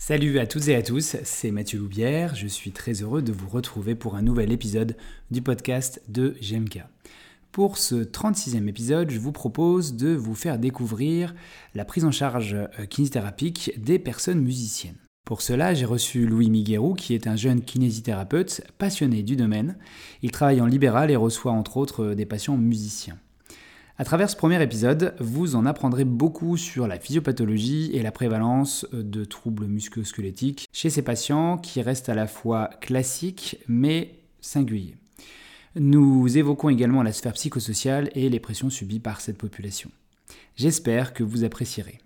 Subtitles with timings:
[0.00, 3.48] Salut à toutes et à tous, c'est Mathieu Loubière, je suis très heureux de vous
[3.48, 4.96] retrouver pour un nouvel épisode
[5.32, 6.84] du podcast de GMK.
[7.50, 11.34] Pour ce 36e épisode, je vous propose de vous faire découvrir
[11.74, 14.96] la prise en charge euh, kinésithérapique des personnes musiciennes.
[15.26, 19.76] Pour cela, j'ai reçu Louis Miguerou, qui est un jeune kinésithérapeute passionné du domaine.
[20.22, 23.18] Il travaille en libéral et reçoit entre autres des patients musiciens.
[24.00, 28.86] À travers ce premier épisode, vous en apprendrez beaucoup sur la physiopathologie et la prévalence
[28.92, 34.94] de troubles musculo-squelettiques chez ces patients qui restent à la fois classiques mais singuliers.
[35.74, 39.90] Nous évoquons également la sphère psychosociale et les pressions subies par cette population.
[40.54, 41.98] J'espère que vous apprécierez.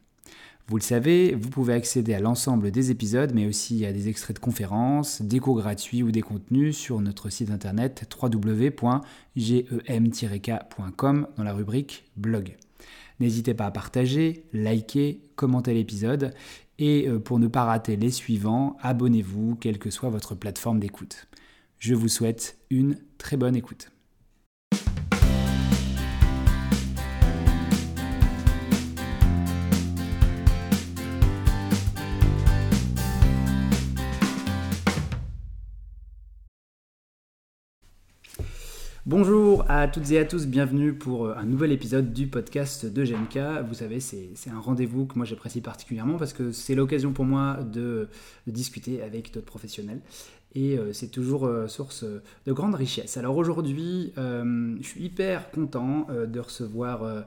[0.69, 4.37] Vous le savez, vous pouvez accéder à l'ensemble des épisodes, mais aussi à des extraits
[4.37, 8.87] de conférences, des cours gratuits ou des contenus sur notre site internet www.gem-k.com
[11.37, 12.57] dans la rubrique blog.
[13.21, 16.33] N'hésitez pas à partager, liker, commenter l'épisode
[16.79, 21.29] et euh, pour ne pas rater les suivants, abonnez-vous, quelle que soit votre plateforme d'écoute.
[21.79, 23.92] Je vous souhaite une très bonne écoute.
[39.05, 43.03] Bonjour à toutes et à tous, bienvenue pour euh, un nouvel épisode du podcast de
[43.03, 43.67] GMK.
[43.67, 47.59] Vous savez, c'est un rendez-vous que moi j'apprécie particulièrement parce que c'est l'occasion pour moi
[47.65, 48.09] de,
[48.47, 50.01] discuter avec d'autres professionnels
[50.55, 53.17] et euh, c'est toujours euh, source de grande richesse.
[53.17, 57.25] Alors aujourd'hui, je suis hyper content de recevoir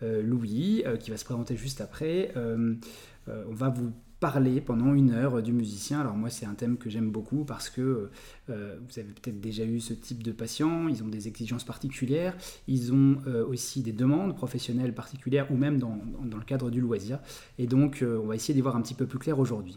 [0.00, 2.32] Louis qui va se présenter juste après.
[2.36, 3.90] on va vous
[4.26, 6.00] parler pendant une heure du musicien.
[6.00, 8.10] Alors moi c'est un thème que j'aime beaucoup parce que
[8.50, 12.34] euh, vous avez peut-être déjà eu ce type de patients, ils ont des exigences particulières,
[12.66, 16.80] ils ont euh, aussi des demandes professionnelles particulières ou même dans, dans le cadre du
[16.80, 17.20] loisir.
[17.56, 19.76] Et donc euh, on va essayer d'y voir un petit peu plus clair aujourd'hui.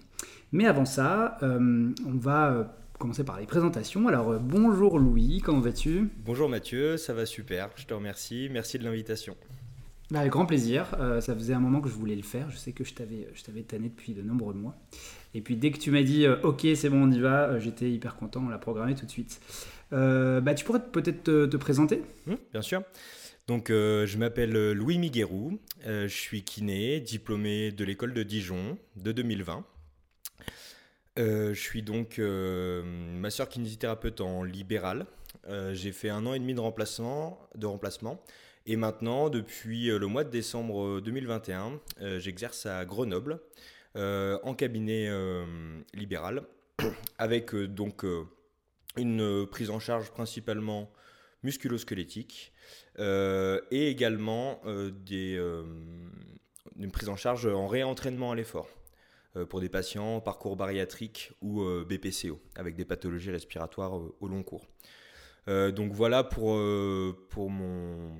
[0.52, 4.08] Mais avant ça, on va commencer par les présentations.
[4.08, 6.09] Alors bonjour Louis, comment vas-tu?
[6.25, 9.36] Bonjour Mathieu, ça va super, je te remercie, merci de l'invitation.
[10.11, 10.95] Bah, avec grand plaisir.
[10.99, 12.49] Euh, ça faisait un moment que je voulais le faire.
[12.49, 14.75] Je sais que je t'avais, tanné depuis de nombreux mois.
[15.36, 17.59] Et puis dès que tu m'as dit euh, OK, c'est bon, on y va, euh,
[17.59, 18.43] j'étais hyper content.
[18.43, 19.39] On l'a programmé tout de suite.
[19.92, 22.02] bah, tu pourrais peut-être te, présenter?
[22.25, 22.81] Mmh, Bien sûr.
[23.47, 25.59] Donc, je m'appelle Louis Miguerou.
[25.86, 29.65] je suis kiné, diplômé de l'école de Dijon de 2020.
[31.17, 35.08] je suis donc masseur kinésithérapeute en libéral.
[35.73, 37.49] j'ai fait un an et demi de remplacement
[38.69, 43.41] et maintenant, depuis euh, le mois de décembre 2021, euh, euh, j'exerce à Grenoble
[43.95, 45.09] en cabinet
[45.93, 46.43] libéral
[47.17, 48.05] avec donc
[48.95, 50.89] une prise en charge principalement
[51.43, 52.53] musculo-squelettique
[52.97, 54.61] et également
[55.05, 55.37] des,
[56.77, 58.69] une prise en charge en réentraînement à l'effort
[59.49, 64.67] pour des patients parcours bariatrique ou BPCO avec des pathologies respiratoires au long cours.
[65.47, 66.58] donc voilà pour,
[67.29, 68.13] pour, mon,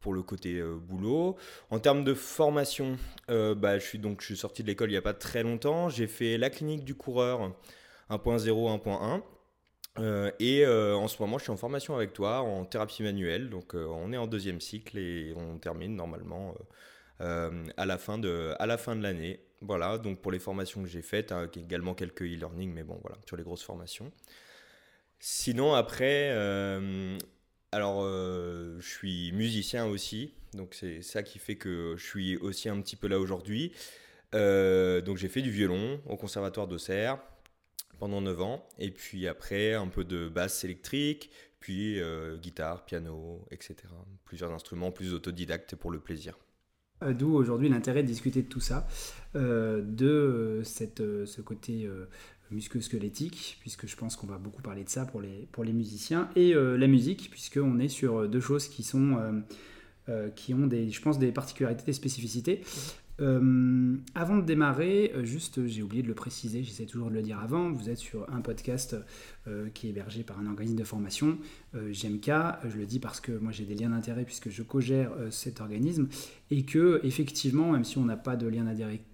[0.00, 1.36] pour le côté euh, boulot.
[1.70, 2.96] En termes de formation,
[3.30, 5.42] euh, bah, je, suis donc, je suis sorti de l'école il n'y a pas très
[5.42, 5.88] longtemps.
[5.88, 7.52] J'ai fait la clinique du coureur
[8.10, 9.22] 1.0, 1.1.
[9.98, 13.48] Euh, et en ce moment, je suis en formation avec toi en thérapie manuelle.
[13.50, 16.54] Donc, on est en deuxième cycle et on termine normalement
[17.18, 19.40] à la fin de, à la fin de l'année.
[19.62, 23.16] Voilà, donc pour les formations que j'ai faites, hein, également quelques e-learning, mais bon, voilà,
[23.26, 24.12] sur les grosses formations.
[25.18, 26.30] Sinon, après,
[27.76, 32.70] alors, euh, je suis musicien aussi, donc c'est ça qui fait que je suis aussi
[32.70, 33.70] un petit peu là aujourd'hui.
[34.34, 37.18] Euh, donc, j'ai fait du violon au conservatoire d'Auxerre
[37.98, 43.44] pendant 9 ans, et puis après, un peu de basse électrique, puis euh, guitare, piano,
[43.50, 43.76] etc.
[44.24, 46.38] Plusieurs instruments, plus autodidactes pour le plaisir.
[47.06, 48.88] D'où aujourd'hui l'intérêt de discuter de tout ça,
[49.34, 51.86] de cette, ce côté
[52.50, 56.76] musculo-squelettique, puisque je pense qu'on va beaucoup parler de ça pour les, musiciens, et euh,
[56.76, 59.16] la musique, puisqu'on est sur deux choses qui sont...
[59.18, 59.32] Euh,
[60.08, 62.60] euh, qui ont des, je pense, des particularités, des spécificités.
[63.20, 67.22] Euh, avant de démarrer, euh, juste, j'ai oublié de le préciser, j'essaie toujours de le
[67.22, 68.94] dire avant, vous êtes sur un podcast
[69.48, 71.38] euh, qui est hébergé par un organisme de formation,
[71.74, 72.30] GMK,
[72.68, 76.08] je le dis parce que moi j'ai des liens d'intérêt puisque je co-gère cet organisme,
[76.50, 78.64] et que effectivement, même si on n'a pas de lien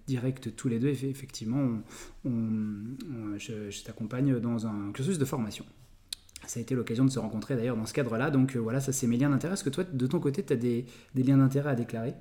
[0.07, 1.81] direct tous les deux, effectivement,
[2.25, 5.65] je, t'accompagne dans un cursus de formation.
[6.45, 9.07] Ça a été l'occasion de se rencontrer d'ailleurs dans ce cadre-là, donc voilà, ça c'est
[9.07, 9.53] mes liens d'intérêt.
[9.53, 10.85] Est-ce que toi, de ton côté, tu as des
[11.15, 12.13] liens d'intérêt à déclarer?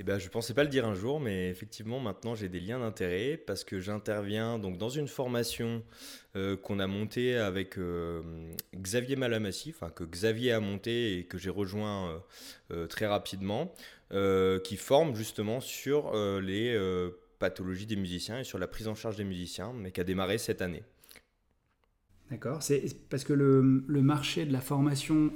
[0.00, 2.58] Eh ben, je ne pensais pas le dire un jour, mais effectivement, maintenant, j'ai des
[2.58, 5.84] liens d'intérêt parce que j'interviens donc dans une formation
[6.34, 8.20] euh, qu'on a montée avec euh,
[8.74, 12.20] Xavier Malamassi, enfin que Xavier a monté et que j'ai rejoint
[12.72, 13.72] euh, très rapidement,
[14.64, 16.78] qui forme justement sur les
[17.40, 20.38] pathologies des musiciens et sur la prise en charge des musiciens, mais qui a démarré
[20.38, 20.84] cette année.
[22.30, 22.62] D'accord.
[22.62, 23.62] C'est parce que le,
[24.02, 25.32] marché de la formation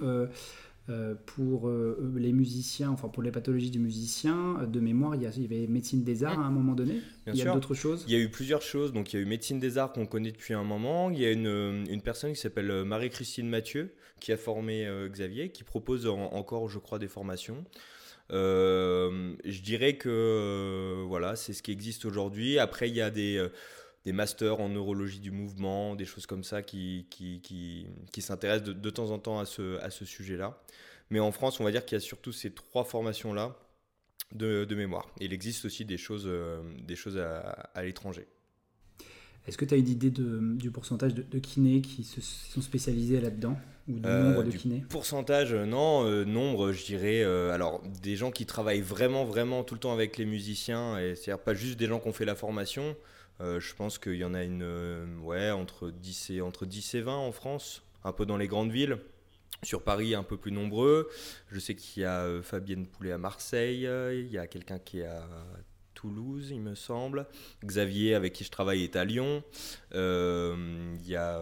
[1.26, 5.26] pour euh, les musiciens, enfin pour les pathologies du musicien, euh, de mémoire, il y,
[5.26, 7.00] avait médecine des arts à un moment donné.
[7.26, 8.92] il y a d'autres choses Il y a eu plusieurs choses.
[8.92, 11.10] Donc il y a eu médecine des arts qu'on connaît depuis un moment.
[11.10, 15.62] Il y a une, une personne qui s'appelle Marie-Christine Mathieu qui a formé Xavier, qui
[15.62, 17.64] propose encore, je crois, des formations.
[18.30, 22.58] je dirais que voilà, c'est ce qui existe aujourd'hui.
[22.58, 23.46] Après, il y a des
[24.08, 28.68] des masters en neurologie du mouvement, des choses comme ça qui, qui, qui, qui s'intéressent
[28.68, 30.58] de, de, temps en temps à ce, à ce sujet-là.
[31.10, 33.54] Mais en France, on va dire qu'il y a surtout ces trois formations-là
[34.32, 35.10] de, de, mémoire.
[35.20, 38.26] il existe aussi des choses, euh, des choses à, à l'étranger.
[39.46, 42.62] Est-ce que tu as une idée de, du pourcentage de, de, kinés qui se sont
[42.62, 43.58] spécialisés là-dedans
[43.88, 44.84] Ou du euh, nombre de kinés?
[44.88, 46.06] Pourcentage, euh, non.
[46.06, 47.22] Euh, nombre, je dirais.
[47.22, 51.14] Euh, alors, des gens qui travaillent vraiment, vraiment tout le temps avec les musiciens, et
[51.14, 52.96] c'est-à-dire pas juste des gens qui ont fait la formation.
[53.40, 56.94] Euh, je pense qu'il y en a une, euh, ouais, entre 10, et, entre 10
[56.94, 58.98] et 20 en France, un peu dans les grandes villes.
[59.64, 61.08] Sur Paris, un peu plus nombreux.
[61.50, 65.00] Je sais qu'il y a euh, Fabienne Poulet à Marseille, il y a quelqu'un qui
[65.00, 65.26] est à
[65.94, 67.26] Toulouse, il me semble.
[67.64, 69.42] Xavier, avec qui je travaille, est à Lyon.
[69.92, 71.40] il y a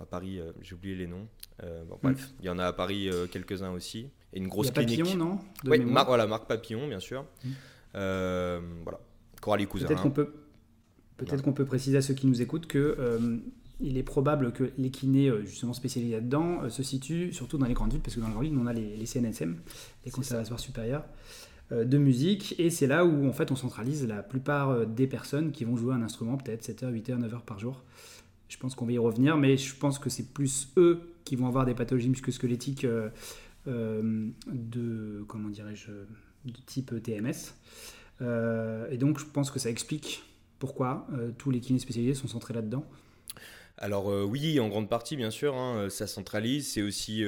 [0.00, 1.28] à Paris, j'ai oublié les noms.
[1.62, 2.34] Bon, bref, mm.
[2.40, 4.08] il y en a à Paris quelques-uns aussi.
[4.32, 5.04] Et une grosse il y a clinique.
[5.04, 7.26] Papillon, non Oui, voilà, Marc Papillon, bien sûr.
[7.44, 7.50] Mm.
[7.92, 9.00] voilà.
[9.86, 10.32] Peut-être qu'on peut,
[11.16, 13.38] peut-être qu'on peut préciser à ceux qui nous écoutent que euh,
[13.80, 17.66] il est probable que les kinés euh, justement spécialisés là-dedans euh, se situent surtout dans
[17.66, 19.56] les grandes villes, parce que dans les grandes villes, on a les, les CNSM,
[20.04, 21.04] les conservatoires supérieurs
[21.72, 25.64] de musique, et c'est là où en fait on centralise la plupart des personnes qui
[25.64, 27.82] vont jouer un instrument, peut-être 7h, 8h, 9h par jour.
[28.48, 31.48] Je pense qu'on va y revenir, mais je pense que c'est plus eux qui vont
[31.48, 32.86] avoir des pathologies musculosquelettiques
[33.66, 37.52] de, comment dirais-je, de type TMS.
[38.20, 40.24] Euh, et donc, je pense que ça explique
[40.58, 42.86] pourquoi euh, tous les kinés spécialisés sont centrés là-dedans.
[43.78, 46.72] Alors euh, oui, en grande partie, bien sûr, hein, ça centralise.
[46.72, 47.24] C'est aussi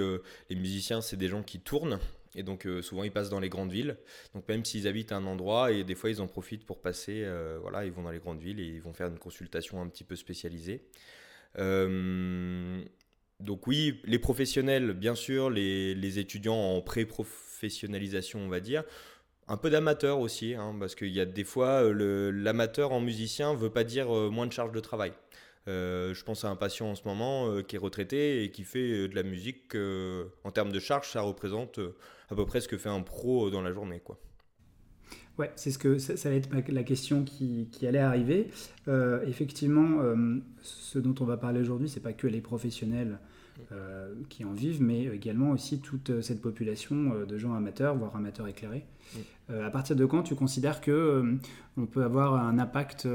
[0.48, 1.98] les musiciens, c'est des gens qui tournent.
[2.34, 3.96] Et donc souvent ils passent dans les grandes villes.
[4.34, 7.26] Donc même s'ils habitent un endroit, et des fois ils en profitent pour passer,
[7.60, 10.04] voilà, ils vont dans les grandes villes et ils vont faire une consultation un petit
[10.04, 10.84] peu spécialisée.
[11.56, 11.66] donc
[13.66, 18.84] oui, les professionnels, bien sûr, les étudiants en pré-professionnalisation, on va dire,
[19.48, 23.54] un peu d'amateur aussi, hein, parce qu'il y a des fois, euh, l'amateur en musicien
[23.54, 25.12] veut pas dire euh, moins de charge de travail.
[25.66, 29.08] Euh, je pense à un patient en ce moment qui est retraité et qui fait
[29.08, 29.76] de la musique.
[30.44, 31.78] en termes de charge, ça représente
[32.30, 34.00] à peu près ce que fait un pro dans la journée.
[34.02, 34.18] Quoi.
[35.38, 38.50] Ouais, c'est ce que ça, va être la question qui, qui allait arriver.
[39.26, 40.02] effectivement,
[40.62, 43.18] ce dont on va parler aujourd'hui, c'est pas que les professionnels
[43.72, 47.96] euh, qui en vivent, mais également aussi toute euh, cette population euh, de gens amateurs,
[47.96, 48.84] voire amateurs éclairés.
[49.50, 51.36] à partir de quand tu considères que
[51.76, 53.08] on peut avoir un impact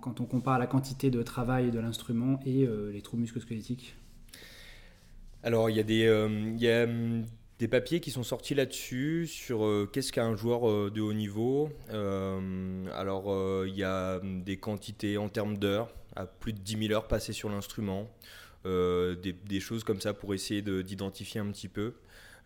[0.00, 3.96] quand on compare la quantité de travail de l'instrument et les troubles musculosquelettiques
[5.42, 6.04] Alors, il y a des,
[6.58, 7.24] y a, hum,
[7.58, 11.70] des papiers qui sont sortis là-dessus sur qu'est-ce qu'un joueur de haut niveau.
[11.90, 13.34] alors,
[13.66, 17.08] il y a hum, des quantités en termes d'heures, à plus de 10 000 heures
[17.08, 18.10] passées sur l'instrument.
[18.66, 21.94] Euh, des, choses comme ça pour essayer d'identifier un petit peu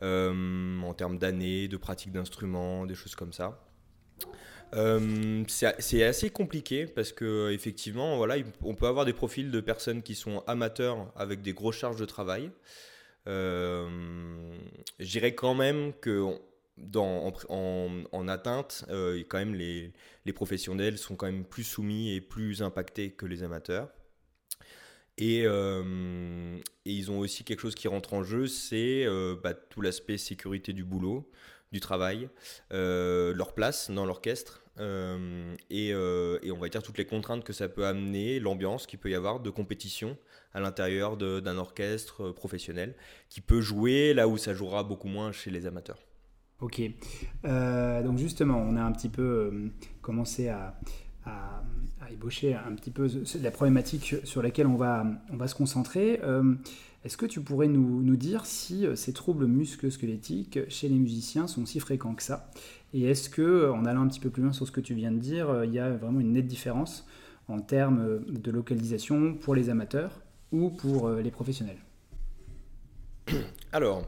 [0.03, 3.65] euh, en termes d'années, de pratique d'instruments, des choses comme ça.
[4.75, 10.03] Euh, c'est assez compliqué parce que effectivement, voilà, on peut avoir des profils de personnes
[10.03, 12.51] qui sont amateurs avec des grosses charges de travail.
[13.29, 14.57] Euh,
[14.99, 16.27] je quand même que
[16.79, 19.93] dans, en, atteinte, quand même les,
[20.25, 23.89] les, professionnels sont quand même plus soumis et plus impactés que les amateurs.
[25.21, 29.81] Euh, et, ils ont aussi quelque chose qui rentre en jeu, c'est euh, bah, tout
[29.81, 31.29] l'aspect sécurité du boulot,
[31.71, 32.29] du travail,
[32.73, 34.61] euh, leur place dans l'orchestre.
[34.79, 39.11] Et, et, on va dire toutes les contraintes que ça peut amener, l'ambiance qu'il peut
[39.11, 40.17] y avoir de compétition
[40.55, 42.95] à l'intérieur d'un orchestre professionnel
[43.29, 45.99] qui peut jouer là où ça jouera beaucoup moins chez les amateurs.
[46.61, 46.81] Ok,
[47.45, 50.81] donc justement, on a un petit peu commencé à,
[51.25, 51.63] à,
[52.11, 53.09] ébaucher un petit peu
[53.41, 56.21] la problématique sur laquelle on va, on va se concentrer.
[56.23, 56.55] Euh,
[57.05, 61.47] est-ce que tu pourrais nous, nous dire si euh, ces troubles musculo-squelettiques chez les musiciens
[61.47, 62.51] sont si fréquents que ça?
[62.93, 64.95] Et est-ce que, euh, en allant un petit peu plus loin sur ce que tu
[64.95, 67.07] viens de dire, il y a vraiment une nette différence
[67.49, 70.21] en termes de localisation pour les amateurs
[70.53, 71.79] ou pour les professionnels?
[73.73, 74.07] Alors,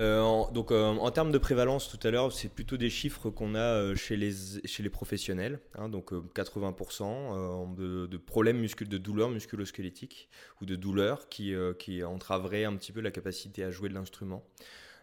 [0.00, 3.30] euh, en, donc, euh, en termes de prévalence, tout à l'heure, c'est plutôt des chiffres
[3.30, 5.60] qu'on a euh, chez, les, professionnels.
[5.76, 10.28] Hein, donc, 80% de, problèmes de douleurs musculo-squelettiques
[10.60, 14.44] ou de douleurs qui, qui entraveraient un petit peu la capacité à jouer de l'instrument.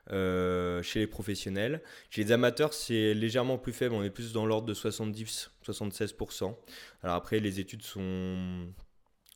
[0.10, 1.82] chez les professionnels.
[2.10, 6.56] Chez les amateurs, c'est légèrement plus faible, on est plus dans l'ordre de 70-76%.
[7.04, 8.68] Alors après, les études sont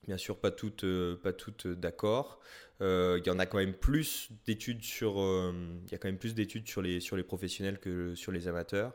[0.05, 0.85] bien sûr pas toutes
[1.67, 2.39] d'accord.
[2.81, 6.33] Il y en a quand même plus d'études sur, il y a quand même plus
[6.33, 8.93] d'études sur les, sur les professionnels que sur les amateurs.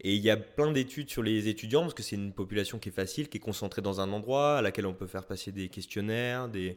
[0.00, 2.90] Et il y a plein d'études sur les étudiants, parce que c'est une population qui
[2.90, 5.70] est facile, qui est concentrée dans un endroit, à laquelle on peut faire passer des
[5.70, 6.50] questionnaires.
[6.50, 6.76] Des...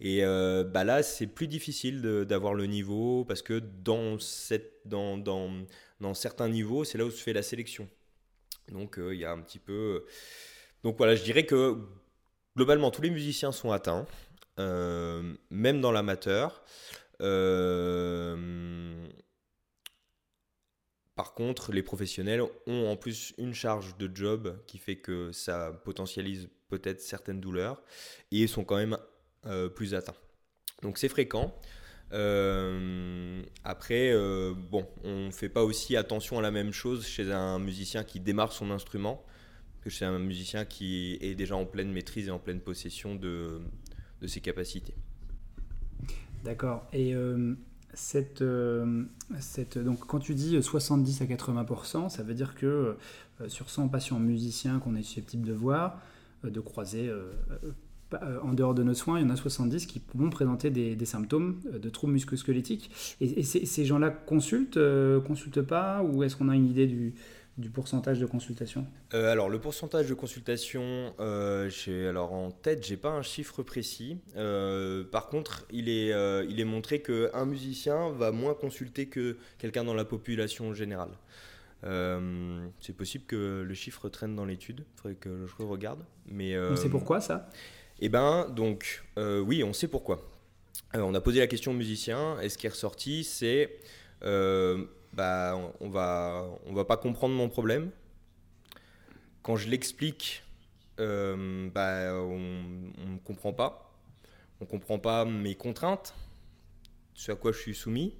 [0.00, 5.16] Et euh, bah là, c'est plus difficile d'avoir le niveau, parce que dans, cette, dans,
[5.16, 5.50] dans,
[6.00, 7.88] dans certains niveaux, c'est là où se fait la sélection.
[8.70, 10.04] Donc euh, il y a un petit peu...
[10.84, 11.78] Donc voilà, je dirais que
[12.54, 14.27] globalement, tous les musiciens sont atteints, euh,
[14.58, 16.62] même dans l'amateur.
[17.20, 19.06] Euh,
[21.18, 25.72] par contre, les professionnels ont en plus une charge de job qui fait que ça
[25.84, 27.82] potentialise peut-être certaines douleurs
[28.30, 28.96] et sont quand même
[29.46, 30.14] euh, plus atteints.
[30.82, 31.52] Donc c'est fréquent.
[32.12, 37.32] Euh, après, euh, bon, on ne fait pas aussi attention à la même chose chez
[37.32, 39.24] un musicien qui démarre son instrument
[39.80, 43.60] que chez un musicien qui est déjà en pleine maîtrise et en pleine possession de,
[44.22, 44.94] de ses capacités.
[46.44, 46.86] D'accord.
[46.92, 47.14] Et
[47.94, 49.04] cette, euh,
[49.40, 52.96] cette, donc quand tu dis 70 à 80%, ça veut dire que
[53.40, 56.00] euh, sur 100 patients musiciens qu'on est susceptible de voir,
[56.44, 57.10] euh, de croiser
[58.42, 61.60] en dehors de nos soins, il y en a 70 qui vont présenter des, symptômes
[61.70, 62.90] de troubles musculosquelettiques.
[63.20, 64.78] Et, et ces gens-là consultent,
[65.26, 67.14] consultent pas, ou est-ce qu'on a une idée du,
[67.58, 71.68] du pourcentage de consultation euh, Alors, le pourcentage de consultation, euh,
[72.08, 74.18] alors en tête, j'ai pas un chiffre précis.
[74.36, 79.36] Euh, par contre, il est, euh, il est montré qu'un musicien va moins consulter que
[79.58, 81.10] quelqu'un dans la population générale.
[82.80, 86.04] c'est possible que le chiffre traîne dans l'étude, il faudrait que je regarde.
[86.26, 87.50] Mais, on sait pourquoi ça?
[88.00, 90.28] Eh ben, donc, oui, on sait pourquoi.
[90.94, 93.80] on a posé la question aux musiciens, et ce qui est ressorti, c'est
[95.12, 97.90] bah, on va, on va pas comprendre mon problème.
[99.42, 100.42] Quand je l'explique,
[101.00, 103.92] euh, bah, on ne comprend pas.
[104.60, 106.14] On ne comprend pas mes contraintes,
[107.14, 108.14] ce à quoi je suis soumis.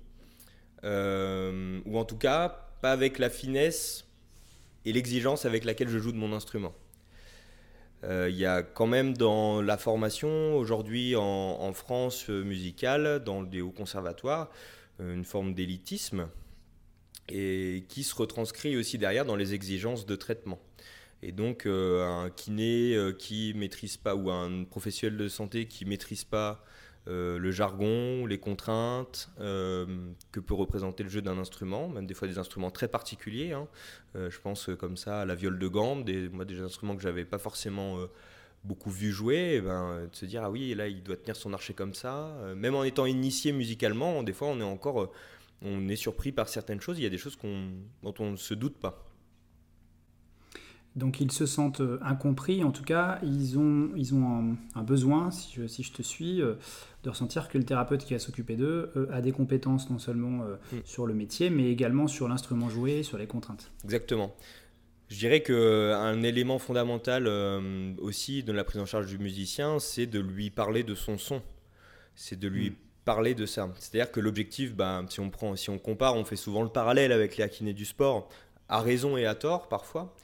[0.84, 4.04] Euh, ou en tout cas, pas avec la finesse
[4.84, 6.74] et l'exigence avec laquelle je joue de mon instrument.
[8.04, 13.42] Euh, il y a quand même dans la formation aujourd'hui en, en, France musicale, dans
[13.42, 14.50] des hauts conservatoires,
[15.00, 16.28] une forme d'élitisme
[17.28, 20.58] et qui se retranscrit aussi derrière dans les exigences de traitement.
[21.22, 25.84] Et donc euh, un kiné euh, qui maîtrise pas ou un professionnel de santé qui
[25.84, 26.64] maîtrise pas
[27.08, 32.28] euh, le jargon, les contraintes que peut représenter le jeu d'un instrument, même des fois
[32.28, 33.52] des instruments très particuliers.
[33.52, 33.66] Hein.
[34.14, 37.98] je pense comme ça à la viole de gambe, des, instruments que j'avais pas forcément
[38.64, 41.54] beaucoup vu jouer, et ben, de se dire ah oui là il doit tenir son
[41.54, 42.36] archet comme ça.
[42.56, 45.10] même en étant initié musicalement, des fois on est encore
[45.62, 46.98] on est surpris par certaines choses.
[46.98, 47.38] Il y a des choses
[48.02, 49.04] dont on ne se doute pas.
[50.96, 55.30] Donc ils se sentent euh, incompris, en tout cas, ils ont, ils ont un, besoin,
[55.30, 56.54] si je, si je, te suis, euh,
[57.04, 60.44] de ressentir que le thérapeute qui va s'occuper d'eux euh, a des compétences non seulement
[60.72, 60.78] mm.
[60.84, 63.70] sur le métier, mais également sur l'instrument joué, sur les contraintes.
[63.84, 64.34] Exactement.
[65.08, 67.28] Je dirais qu'un élément fondamental
[67.98, 71.40] aussi de la prise en charge du musicien, c'est de lui parler de son son.
[72.14, 72.76] C'est de lui mm
[73.08, 73.70] parler de ça.
[73.78, 77.10] C'est-à-dire que l'objectif, ben, si, on prend, si on compare, on fait souvent le parallèle
[77.10, 78.28] avec les kinés du sport,
[78.68, 80.14] à raison et à tort parfois.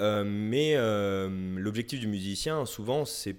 [0.00, 3.34] Euh, mais euh, l'objectif du musicien, souvent, c'est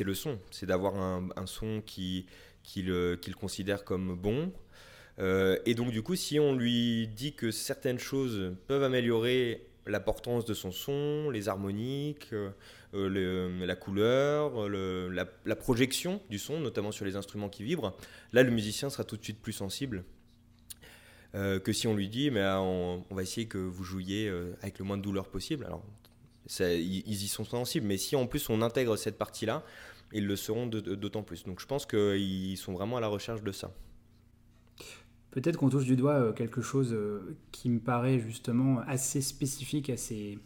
[0.00, 0.40] le son.
[0.50, 2.26] C'est d'avoir un, son qu'il
[2.64, 4.52] qui considère comme bon.
[5.20, 10.44] Euh, et donc, du coup, si on lui dit que certaines choses peuvent améliorer l'importance
[10.44, 12.50] de son son, les harmoniques, euh,
[12.94, 17.96] euh, la couleur, la, projection du son, notamment sur les instruments qui vibrent,
[18.32, 20.04] là le musicien sera tout de suite plus sensible
[21.34, 24.30] euh, que si on lui dit mais ah, on, va essayer que vous jouiez
[24.62, 25.64] avec le moins de douleur possible.
[25.64, 25.84] Alors
[26.60, 29.64] ils, y sont sensibles, mais si en plus on intègre cette partie-là,
[30.12, 31.44] ils le seront d'autant plus.
[31.44, 33.72] Donc je pense qu'ils sont vraiment à la recherche de ça.
[35.36, 39.90] Peut-être qu'on touche du doigt euh, quelque chose euh, qui me paraît justement assez spécifique
[39.90, 40.38] à ces,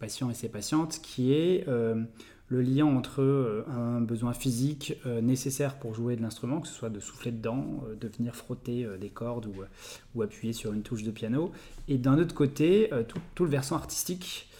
[0.00, 2.02] patients et ces patientes, qui est euh,
[2.48, 6.98] le lien entre un besoin physique nécessaire pour jouer de l'instrument, que ce soit de
[6.98, 9.48] souffler dedans, de venir frotter des cordes
[10.14, 11.52] ou, appuyer sur une touche de piano,
[11.88, 12.90] et d'un autre côté,
[13.34, 14.50] tout, le versant artistique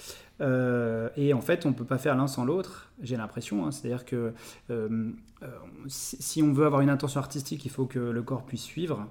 [0.43, 3.65] euh, et en fait, on ne peut pas faire l'un sans l'autre, j'ai l'impression.
[3.65, 3.71] Hein.
[3.71, 4.33] C'est-à-dire que
[4.71, 5.11] euh,
[5.43, 5.49] euh,
[5.87, 9.09] si on veut avoir une intention artistique, il faut que le corps puisse suivre.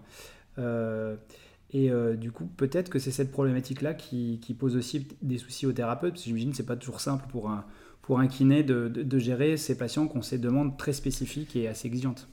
[1.73, 6.21] et du coup, peut-être que c'est cette problématique-là qui, pose aussi des soucis aux thérapeutes,
[6.21, 7.65] j'imagine que ce n'est pas toujours simple pour un,
[8.01, 11.67] pour un kiné de, de, gérer ces patients qui ont ces demandes très spécifiques et
[11.67, 12.27] assez exigeantes.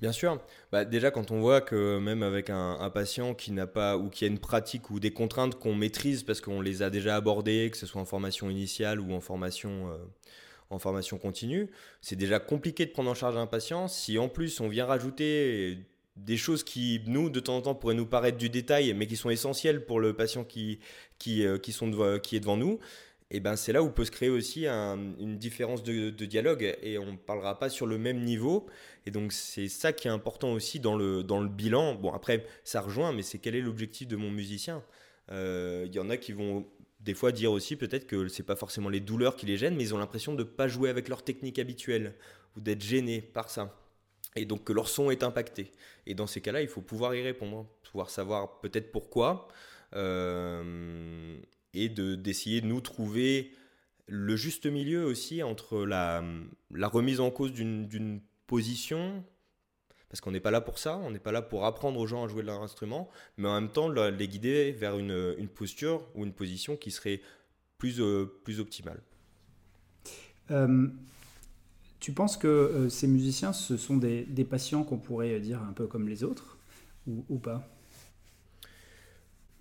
[0.00, 0.40] Bien sûr.
[0.72, 4.24] Bah, déjà, quand on voit que même avec un, patient qui n'a pas ou qui
[4.24, 7.76] a une pratique ou des contraintes qu'on maîtrise parce qu'on les a déjà abordées, que
[7.76, 9.98] ce soit en formation initiale ou en formation, euh,
[10.70, 13.88] en formation continue, c'est déjà compliqué de prendre en charge un patient.
[13.88, 15.78] Si en plus on vient rajouter
[16.16, 19.16] des choses qui, nous, de temps en temps, pourraient nous paraître du détail, mais qui
[19.16, 20.80] sont essentielles pour le patient qui,
[21.18, 22.78] qui, euh, qui est devant nous,
[23.30, 27.12] et ben c'est là où peut se créer aussi une différence de, dialogue et on
[27.12, 28.66] ne parlera pas sur le même niveau.
[29.06, 31.94] Et donc c'est ça qui est important aussi dans le, dans le bilan.
[31.94, 34.82] Bon après ça rejoint, mais c'est quel est l'objectif de mon musicien?
[35.30, 36.66] Euh, Il y en a qui vont
[36.98, 39.84] des fois dire aussi peut-être que c'est pas forcément les douleurs qui les gênent, mais
[39.84, 42.14] ils ont l'impression de ne pas jouer avec leur technique habituelle
[42.56, 43.76] ou d'être gênés par ça.
[44.34, 45.70] Et donc que leur son est impacté.
[46.06, 49.48] Et dans ces cas-là, il faut pouvoir y répondre, pouvoir savoir peut-être pourquoi.
[49.94, 51.40] Euh,
[51.74, 53.52] et d'essayer de, nous trouver
[54.06, 56.24] le juste milieu aussi entre la,
[56.72, 59.24] la remise en cause d'une position,
[60.08, 62.24] parce qu'on n'est pas là pour ça, on n'est pas là pour apprendre aux gens
[62.24, 66.08] à jouer de leur instrument, mais en même temps les guider vers une, une posture
[66.16, 67.20] ou une position qui serait
[67.78, 69.00] plus, euh, plus optimale.
[70.50, 70.88] Euh,
[72.00, 75.72] tu penses que euh, ces musiciens, ce sont des, des patients qu'on pourrait dire un
[75.72, 76.58] peu comme les autres,
[77.06, 77.68] ou, ou pas?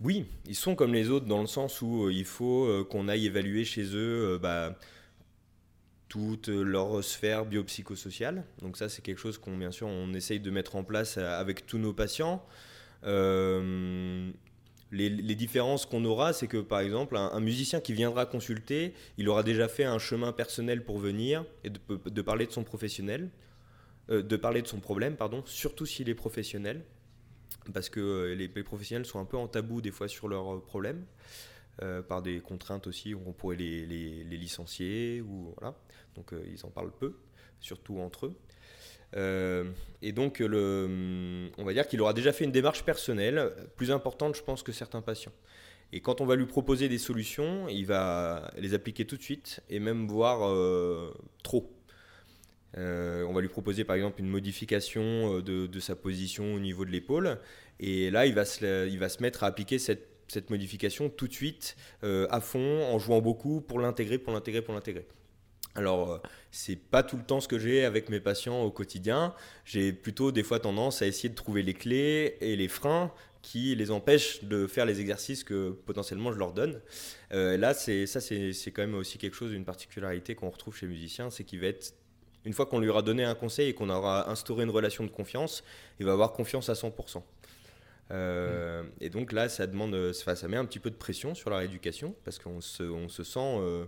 [0.01, 3.09] Oui, ils sont comme les autres dans le sens où euh, il faut euh, qu'on
[3.09, 4.79] aille évaluer chez eux euh, bah,
[6.07, 8.45] toute leur sphère biopsychosociale.
[8.61, 11.67] Donc ça, c'est quelque chose qu'on, bien sûr, on essaye de mettre en place avec
[11.67, 12.43] tous nos patients.
[13.03, 14.31] les,
[15.35, 19.67] différences qu'on aura, c'est que par exemple, un, musicien qui viendra consulter, il aura déjà
[19.67, 23.29] fait un chemin personnel pour venir et de, parler de son professionnel,
[24.09, 26.83] de parler de son problème, pardon, surtout s'il est professionnel
[27.73, 30.61] parce que euh, les, professionnels sont un peu en tabou des fois sur leurs euh,
[30.61, 31.05] problèmes.
[31.81, 33.85] Euh, par des contraintes aussi où on pourrait les,
[34.25, 35.77] licencier ou voilà.
[36.15, 37.15] Donc ils en parlent peu
[37.61, 39.73] surtout entre eux.
[40.01, 44.43] Et donc on va dire qu'il aura déjà fait une démarche personnelle plus importante je
[44.43, 45.31] pense que certains patients.
[45.93, 49.61] Et quand on va lui proposer des solutions il va les appliquer tout de suite
[49.69, 50.39] et même voir
[51.43, 51.78] trop
[52.77, 56.85] euh, on va lui proposer par exemple une modification euh, de, sa position au niveau
[56.85, 57.39] de l'épaule.
[57.79, 60.07] Et là, il va se, il va se mettre à appliquer cette,
[60.49, 64.75] modification tout de suite, euh, à fond, en jouant beaucoup pour l'intégrer, pour l'intégrer, pour
[64.75, 65.07] l'intégrer.
[65.75, 69.33] Alors, c'est pas tout le temps ce que j'ai avec mes patients au quotidien.
[69.65, 73.73] J'ai plutôt des fois tendance à essayer de trouver les clés et les freins qui
[73.75, 76.81] les empêchent de faire les exercices que potentiellement je leur donne.
[77.31, 80.91] là, c'est ça, c'est quand même aussi quelque chose, une particularité qu'on retrouve chez les
[80.91, 81.93] musiciens, c'est qu'il va être
[82.45, 85.09] une fois qu'on lui aura donné un conseil et qu'on aura instauré une relation de
[85.09, 85.63] confiance,
[85.99, 87.21] il va avoir confiance à 100%.
[88.11, 91.57] Euh, et donc là, ça demande, ça met un petit peu de pression sur la
[91.57, 93.85] rééducation parce qu'on se, on se sent euh,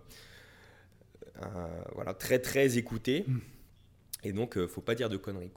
[1.96, 3.26] voilà, très très écouté.
[3.28, 3.40] Mm.
[4.24, 5.52] Et donc, ne euh, faut pas dire de conneries.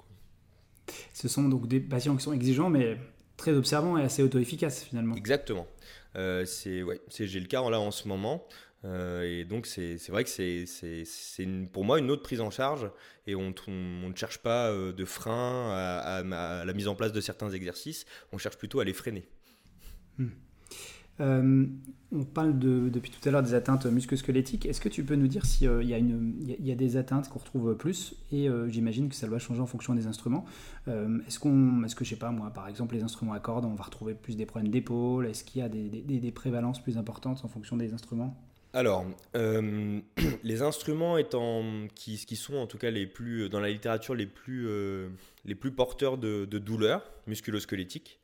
[1.13, 2.97] Ce sont donc des patients qui sont exigeants, mais
[3.37, 5.15] très observants et assez auto-efficaces finalement.
[5.15, 5.67] Exactement.
[6.15, 8.47] c'est ouais, j'ai le cas là en ce moment.
[8.85, 12.91] Euh, et donc, c'est vrai que c'est pour moi une autre prise en charge
[13.27, 16.23] et on, ne cherche pas euh, de frein à,
[16.65, 19.27] la mise en place de certains exercices, on cherche plutôt à les freiner.
[20.19, 20.29] Hmm.
[21.21, 21.67] Euh,
[22.11, 24.67] on parle de, depuis tout à l'heure des atteintes musculosquelettiques.
[24.67, 28.49] Est-ce que tu peux nous dire s'il y, a des atteintes qu'on retrouve plus Et
[28.69, 30.45] j'imagine que ça doit changer en fonction des instruments.
[30.89, 33.75] est-ce qu'on, est-ce que je sais pas moi, par exemple les instruments à cordes, on
[33.75, 35.27] va retrouver plus des problèmes d'épaule?
[35.27, 38.37] Est-ce qu'il y a des, prévalences plus importantes en fonction des instruments?
[38.75, 39.07] Alors,
[39.37, 40.01] euh,
[40.43, 41.17] les instruments
[41.95, 45.09] qui, sont en tout cas les plus dans la littérature les plus, euh,
[45.77, 48.21] porteurs de, de douleurs musculosquelettiques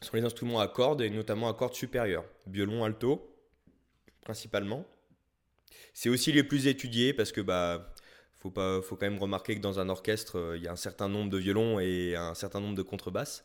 [0.00, 3.28] sont les instruments à cordes et notamment à cordes supérieures, violon, alto
[4.22, 4.86] principalement.
[5.92, 7.92] C'est aussi les plus étudiés parce que bah
[8.38, 10.76] faut pas faut quand même remarquer que dans un orchestre euh, il y a un
[10.76, 13.44] certain nombre de violons et un certain nombre de contrebasses.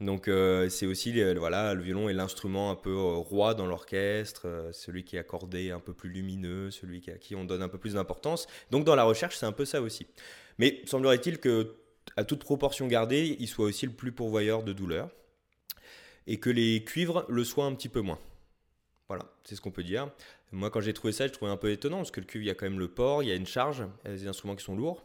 [0.00, 4.42] Donc euh, c'est aussi voilà le violon est l'instrument un peu euh, roi dans l'orchestre,
[4.46, 7.68] euh, celui qui est accordé un peu plus lumineux, celui à qui on donne un
[7.68, 8.48] peu plus d'importance.
[8.70, 10.06] Donc dans la recherche c'est un peu ça aussi.
[10.58, 11.76] Mais semblerait-il que
[12.16, 15.10] à toute proportion gardée, il soit aussi le plus pourvoyeur de douleur
[16.26, 18.18] et que les cuivres le soient un petit peu moins.
[19.08, 20.10] Voilà, c'est ce qu'on peut dire.
[20.52, 22.48] Moi, quand j'ai trouvé ça, je trouvais un peu étonnant parce que le cuivre, il
[22.48, 24.26] y a quand même le port, il y a une charge, il y a des
[24.26, 25.02] instruments qui sont lourds.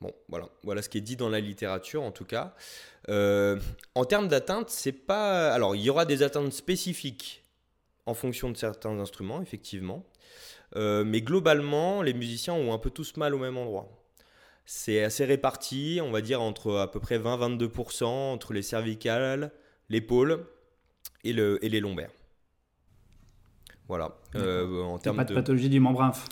[0.00, 2.54] Bon, voilà, voilà ce qui est dit dans la littérature en tout cas.
[3.08, 3.58] Euh,
[3.94, 5.52] en termes d'atteinte, c'est pas.
[5.52, 7.42] Alors, il y aura des atteintes spécifiques
[8.06, 10.04] en fonction de certains instruments, effectivement.
[10.76, 13.88] Euh, mais globalement, les musiciens ont un peu tous mal au même endroit.
[14.66, 19.50] C'est assez réparti, on va dire entre à peu près 20-22% entre les cervicales,
[19.88, 20.44] l'épaule
[21.24, 22.10] et, le, et les lombaires.
[23.88, 24.18] Voilà.
[24.34, 26.26] Euh, en termes pas de, pathologie du membre inf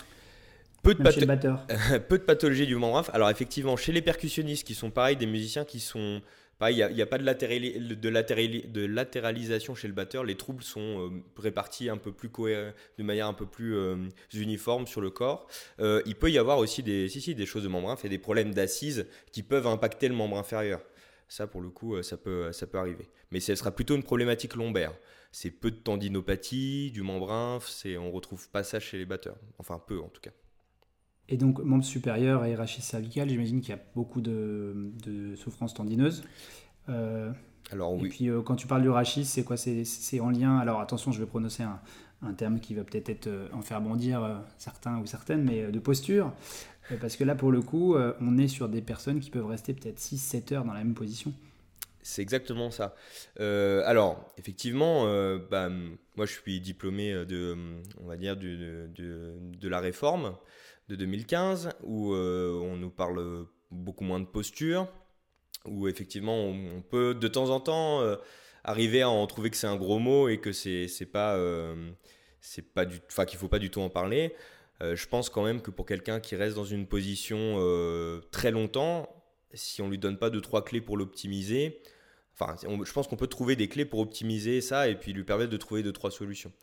[0.95, 3.15] peu de, peu de pathologie du membre inférieur.
[3.15, 6.21] Alors effectivement, chez les percussionnistes qui sont pareil, des musiciens qui sont
[6.69, 10.23] il n'y a, pas de, de, latéralisation chez le batteur.
[10.23, 13.95] Les troubles sont euh, répartis un peu plus de manière un peu plus euh,
[14.33, 15.47] uniforme sur le corps.
[15.79, 18.17] Euh, il peut y avoir aussi des, si, si, des choses de membre inférieur, des
[18.17, 20.81] problèmes d'assises qui peuvent impacter le membre inférieur.
[21.29, 23.09] Ça, pour le coup, ça peut, ça peut arriver.
[23.31, 24.93] Mais ce sera plutôt une problématique lombaire.
[25.31, 29.37] C'est peu de tendinopathie, du membre inférieur, on ne retrouve pas ça chez les batteurs.
[29.59, 30.31] Enfin, peu en tout cas.
[31.29, 35.73] Et donc, membre supérieur et rachis cervical, j'imagine qu'il y a beaucoup de, de souffrances
[35.73, 36.23] tendineuses.
[36.89, 37.31] Euh,
[37.71, 38.05] alors oui.
[38.05, 39.57] Et puis, euh, quand tu parles du rachis, c'est quoi?
[39.57, 40.57] C'est en lien.
[40.57, 41.79] Alors, attention, je vais prononcer un,
[42.21, 45.79] un terme qui va peut-être être, euh, en faire bondir certains ou certaines, mais de
[45.79, 46.33] posture.
[47.01, 49.99] parce que là, pour le coup, on est sur des personnes qui peuvent rester peut-être
[49.99, 51.33] 6-7 heures dans la même position.
[52.01, 52.95] C'est exactement ça.
[53.37, 55.03] alors, effectivement,
[55.51, 55.69] bah,
[56.15, 57.57] moi je suis diplômé de,
[58.01, 60.37] on va dire, de, de, de la réforme
[60.89, 64.87] de 2015 où euh, on nous parle beaucoup moins de posture,
[65.65, 68.15] où effectivement on, peut de temps en temps euh,
[68.63, 71.91] arriver à en trouver que c'est un gros mot et que c'est pas euh,
[72.39, 74.33] c'est pas du enfin qu'il faut pas du tout en parler.
[74.81, 77.57] je pense quand même que pour quelqu'un qui reste dans une position
[78.31, 79.09] très longtemps,
[79.53, 81.81] si on lui donne pas deux trois clés pour l'optimiser,
[82.33, 85.51] enfin je pense qu'on peut trouver des clés pour optimiser ça et puis lui permettre
[85.51, 86.53] de trouver deux trois solutions.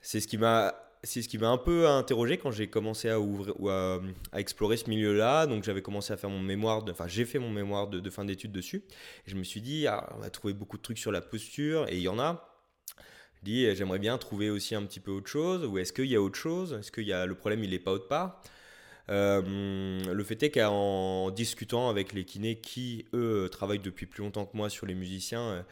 [0.00, 3.18] C'est ce qui m'a c'est ce qui m'a un peu interrogé quand j'ai commencé à,
[3.20, 4.00] ouvrir, ou à,
[4.36, 5.46] explorer ce milieu-là.
[5.46, 8.52] Donc j'avais commencé à faire mon mémoire, enfin j'ai fait mon mémoire de, fin d'études
[8.52, 8.84] dessus.
[9.26, 11.96] Je me suis dit, ah, on va trouver beaucoup de trucs sur la posture, et
[11.96, 12.46] il y en a.
[13.38, 16.16] Je dis, j'aimerais bien trouver aussi un petit peu autre chose, ou est-ce qu'il y
[16.16, 16.74] a autre chose?
[16.74, 18.42] Est-ce qu'il y a le problème, il n'est pas autre part?
[19.08, 24.44] Euh, le fait est qu'en discutant avec les kinés qui, eux, travaillent depuis plus longtemps
[24.44, 25.62] que moi sur les musiciens, euh,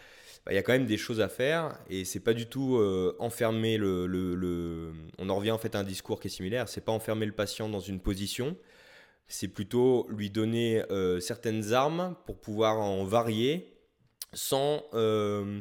[0.46, 3.14] bah, y a quand même des choses à faire et c'est pas du tout euh,
[3.18, 6.68] enfermer le, On en revient en fait à un discours qui est similaire.
[6.68, 8.56] C'est pas enfermer le patient dans une position,
[9.26, 13.74] c'est plutôt lui donner euh, certaines armes pour pouvoir en varier
[14.32, 15.60] sans, euh,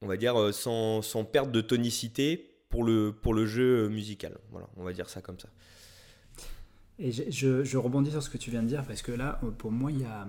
[0.00, 4.38] on va dire, sans, sans, perte de tonicité pour le, pour le jeu musical.
[4.50, 5.48] Voilà, on va dire ça comme ça.
[6.98, 9.72] Et je, je rebondis sur ce que tu viens de dire parce que là, pour
[9.72, 10.28] moi, il y a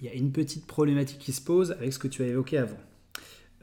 [0.00, 2.58] il y a une petite problématique qui se pose avec ce que tu as évoqué
[2.58, 2.78] avant.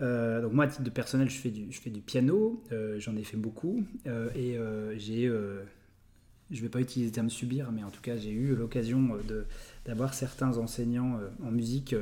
[0.01, 3.37] Euh, donc moi, à titre de personnel, je fais du, piano, euh, j'en ai fait
[3.37, 4.57] beaucoup, euh, et
[4.99, 8.55] j'ai, je ne vais pas utiliser le terme subir, mais en tout cas, j'ai eu
[8.55, 9.17] l'occasion
[9.85, 11.95] d'avoir certains enseignants en musique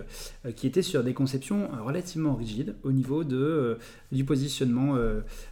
[0.56, 3.78] qui étaient sur des conceptions relativement rigides au niveau de,
[4.12, 4.98] du positionnement,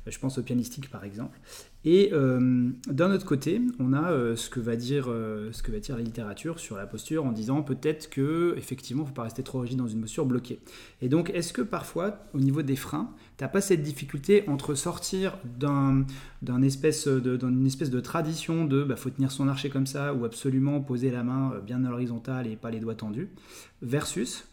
[0.06, 1.40] je pense au pianistique par exemple,
[1.86, 5.72] et euh, d'un autre côté, on a euh, ce, que va dire, euh, ce que
[5.72, 9.44] va dire la littérature sur la posture en disant peut-être que effectivement, faut pas rester
[9.44, 10.60] trop rigide dans une posture bloquée.
[11.02, 14.76] Et donc, est-ce que parfois, au niveau des freins, tu n'as pas cette difficulté entre
[14.76, 16.06] sortir d'un,
[16.42, 21.12] d'une espèce de tradition de bah, faut tenir son archer comme ça ou absolument poser
[21.12, 23.28] la main bien à l'horizontale et pas les doigts tendus,
[23.82, 24.48] versus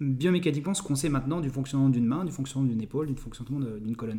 [0.00, 3.64] biomécaniquement ce qu'on sait maintenant du fonctionnement d'une main, du fonctionnement d'une épaule, du fonctionnement
[3.80, 4.18] d'une colonne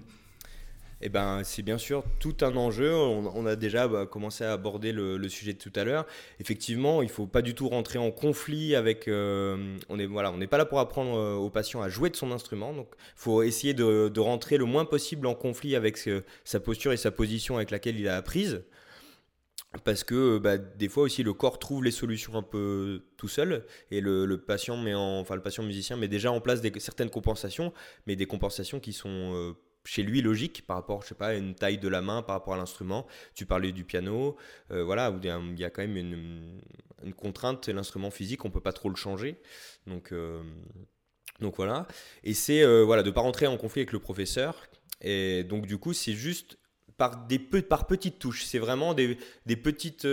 [1.01, 2.93] eh ben, c'est bien sûr tout un enjeu.
[2.93, 6.05] On, a déjà bah, commencé à aborder le, sujet de tout à l'heure.
[6.39, 9.07] Effectivement, il ne faut pas du tout rentrer en conflit avec.
[9.07, 12.09] Euh, on est voilà, on n'est pas là pour apprendre euh, au patient à jouer
[12.09, 12.73] de son instrument.
[12.73, 15.99] Donc, il faut essayer de, rentrer le moins possible en conflit avec
[16.43, 18.63] sa posture et sa position avec laquelle il a apprise.
[19.83, 23.65] Parce que bah, des fois aussi le corps trouve les solutions un peu tout seul
[23.91, 27.09] et le, patient met en, enfin le patient musicien met déjà en place des, certaines
[27.09, 27.73] compensations,
[28.07, 29.53] mais des compensations qui sont euh,
[29.87, 32.35] chez lui logique par rapport, je sais pas, à une taille de la main, par
[32.35, 33.07] rapport à l'instrument.
[33.33, 34.35] Tu parlais du piano,
[34.71, 38.73] euh, voilà, où il y, a quand même une, contrainte, l'instrument physique, on peut pas
[38.73, 39.37] trop le changer.
[39.85, 40.43] Donc, euh,
[41.39, 41.87] donc voilà.
[42.25, 44.67] Et c'est euh, voilà, de pas rentrer en conflit avec le professeur.
[44.99, 46.57] Et donc du coup, c'est juste
[46.97, 48.43] par des par petites touches.
[48.43, 50.05] C'est vraiment des, des petites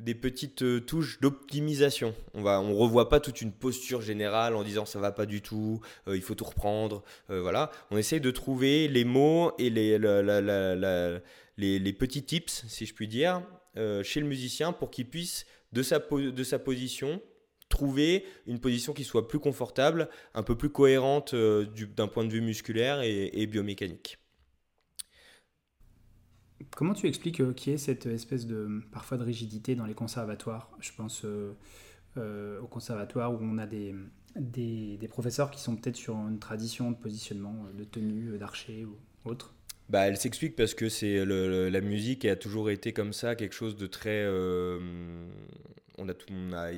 [0.00, 2.14] des petites euh, touches d'optimisation.
[2.34, 5.42] On va, on revoit pas toute une posture générale en disant ça va pas du
[5.42, 7.02] tout, euh, il faut tout reprendre.
[7.30, 13.08] Euh, voilà, on essaye de trouver les mots et les, petits tips, si je puis
[13.08, 13.42] dire,
[14.02, 17.22] chez le musicien pour qu'il puisse de sa, de sa position
[17.68, 22.40] trouver une position qui soit plus confortable, un peu plus cohérente d'un point de vue
[22.40, 24.19] musculaire et biomécanique.
[26.76, 29.94] Comment tu expliques euh, qu'il y ait cette espèce de parfois de rigidité dans les
[29.94, 30.70] conservatoires?
[30.80, 31.52] Je pense euh,
[32.16, 33.94] euh, au conservatoire où on a des,
[35.08, 38.96] professeurs qui sont peut-être sur une tradition de positionnement, de tenue, d'archer ou
[39.28, 39.54] autre.
[39.88, 43.76] Bah, elle s'explique parce que c'est la musique a toujours été comme ça, quelque chose
[43.76, 44.24] de très,
[46.00, 46.14] on, a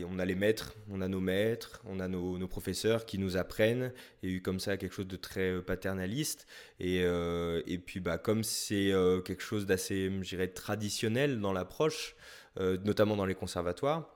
[0.05, 3.93] on, a, les maîtres, on a nos maîtres, on a nos, professeurs qui nous apprennent.
[4.23, 6.47] Il y a eu comme ça quelque chose de très paternaliste.
[6.81, 8.93] Et, et puis, bah, comme c'est
[9.25, 12.17] quelque chose d'assez, je traditionnel dans l'approche,
[12.59, 14.09] notamment dans les conservatoires,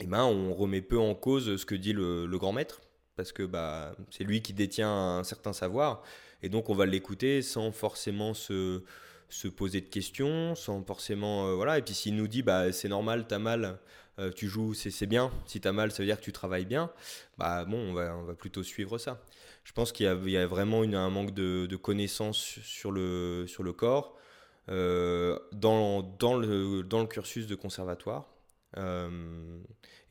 [0.00, 2.80] et eh ben, on remet peu en cause ce que dit le, grand maître,
[3.16, 6.02] parce que bah, c'est lui qui détient un certain savoir.
[6.42, 8.82] Et donc, on va l'écouter sans forcément se
[9.28, 12.88] se poser de questions sans forcément euh, voilà et puis s'il nous dit bah c'est
[12.88, 13.78] normal t'as mal
[14.18, 15.30] euh, tu joues c'est bien.
[15.46, 16.90] Si t'as mal ça veut dire que tu travailles bien.
[17.38, 19.22] Bah bon on va, plutôt suivre ça.
[19.64, 24.18] Je pense qu'il y, a vraiment un manque de, connaissances sur le, sur le corps
[24.68, 28.28] euh, dans, dans, le, dans le cursus de conservatoire.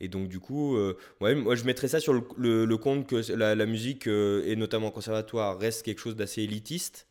[0.00, 0.76] Et donc du coup,
[1.20, 6.00] moi je mettrais ça sur le, compte que la musique, et notamment conservatoire, reste quelque
[6.00, 7.06] chose d'assez élitiste.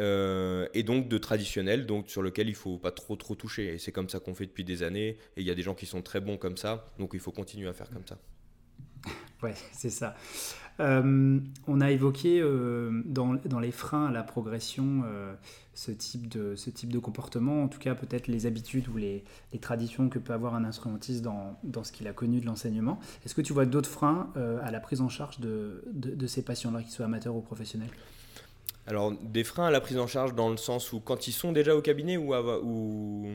[0.00, 3.74] Euh, et donc de traditionnel, donc sur lequel il faut pas trop trop toucher.
[3.74, 5.16] Et c'est comme ça qu'on fait depuis des années.
[5.36, 7.32] Et il y a des gens qui sont très bons comme ça, donc il faut
[7.32, 8.18] continuer à faire comme ça.
[9.42, 10.16] Ouais, c'est ça.
[10.80, 15.02] Euh, on a évoqué euh, dans, dans, les freins à la progression
[15.74, 19.22] ce, type de, ce type de comportement, en tout cas peut-être les habitudes ou les,
[19.52, 22.98] les, traditions que peut avoir un instrumentiste dans, dans ce qu'il a connu de l'enseignement.
[23.26, 26.40] Est-ce que tu vois d'autres freins à la prise en charge de, de, de ces
[26.40, 27.90] patients-là, qu'ils soient amateurs ou professionnels?
[28.86, 31.52] Alors, des freins à la prise en charge dans le sens où quand ils sont
[31.52, 33.28] déjà au cabinet ou, ou...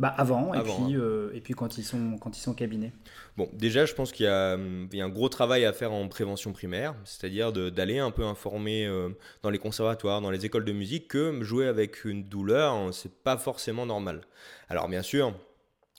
[0.00, 0.98] Bah avant, et, puis, hein.
[0.98, 2.92] euh, et puis quand ils sont, quand ils sont au cabinet.
[3.36, 6.96] Bon, déjà, je pense qu'il y, a un gros travail à faire en prévention primaire,
[7.04, 9.10] c'est-à-dire d'aller un peu informer euh,
[9.42, 13.36] dans les conservatoires, dans les écoles de musique, que jouer avec une douleur, c'est pas
[13.36, 14.22] forcément normal.
[14.68, 15.32] Alors, bien sûr,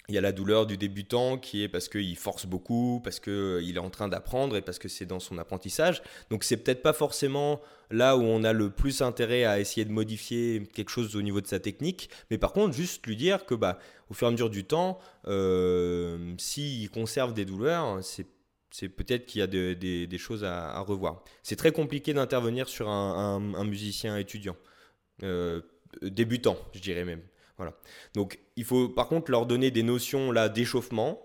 [0.07, 3.33] il y a la douleur du débutant qui est parce qu'il force beaucoup, parce qu'il
[3.33, 6.01] euh, est en train d'apprendre et parce que c'est dans son apprentissage.
[6.29, 9.91] Donc c'est peut-être pas forcément là où on a le plus intérêt à essayer de
[9.91, 13.55] modifier quelque chose au niveau de sa technique, mais par contre juste lui dire que
[13.55, 19.25] bah, au fur et à mesure du temps, euh, s'il conserve des douleurs, c'est peut-être
[19.25, 21.23] qu'il y a des, choses à, revoir.
[21.43, 24.57] C'est très compliqué d'intervenir sur un, musicien étudiant,
[25.23, 25.61] euh,
[26.01, 27.21] débutant, je dirais même.
[28.13, 31.21] Donc il faut par contre leur donner des notions là d'échauffement,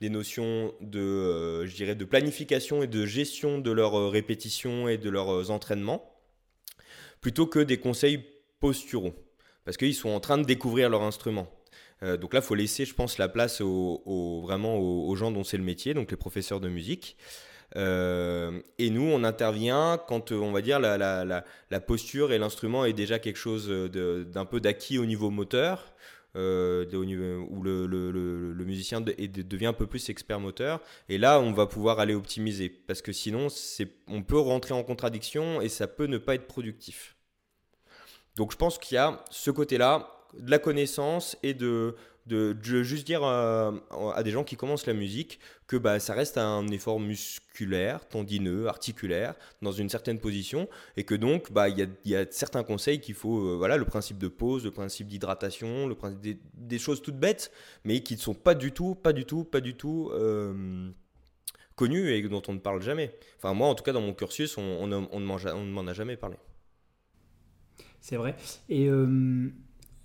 [0.00, 4.88] des notions de, euh, je dirais, de planification et de gestion de leurs euh, répétitions
[4.88, 6.14] et de leurs euh, entraînements,
[7.20, 8.24] plutôt que des conseils
[8.60, 9.14] posturaux,
[9.64, 11.48] parce qu'ils sont en train de découvrir leur instrument.
[12.20, 15.64] donc là, faut laisser, je pense, la place aux, vraiment aux, gens dont c'est le
[15.64, 17.16] métier, donc les professeurs de musique.
[17.76, 23.36] Et nous, on intervient quand, on va dire, la, posture et l'instrument est déjà quelque
[23.36, 25.92] chose d'un peu d'acquis au niveau moteur,
[26.36, 26.84] euh,
[27.50, 30.80] où le, musicien devient un peu plus expert moteur.
[31.08, 32.68] Et là, on va pouvoir aller optimiser.
[32.68, 33.48] Parce que sinon,
[34.06, 37.16] on peut rentrer en contradiction et ça peut ne pas être productif.
[38.36, 41.96] Donc je pense qu'il y a ce côté-là, de la connaissance et de,
[42.28, 43.72] de, juste dire à,
[44.22, 49.34] des gens qui commencent la musique que bah, ça reste un effort musculaire, tendineux, articulaire,
[49.62, 53.38] dans une certaine position, et que donc bah, il y, a, certains conseils qu'il faut,
[53.38, 57.50] euh, voilà, le principe de pause, le principe d'hydratation, le principe des, choses toutes bêtes,
[57.84, 60.90] mais qui ne sont pas du tout, pas du tout, pas du tout euh,
[61.74, 63.14] connues et dont on ne parle jamais.
[63.36, 66.36] Enfin moi, en tout cas, dans mon cursus, on, on, ne m'en a jamais parlé.
[68.00, 68.36] C'est vrai.
[68.68, 69.50] Et, euh,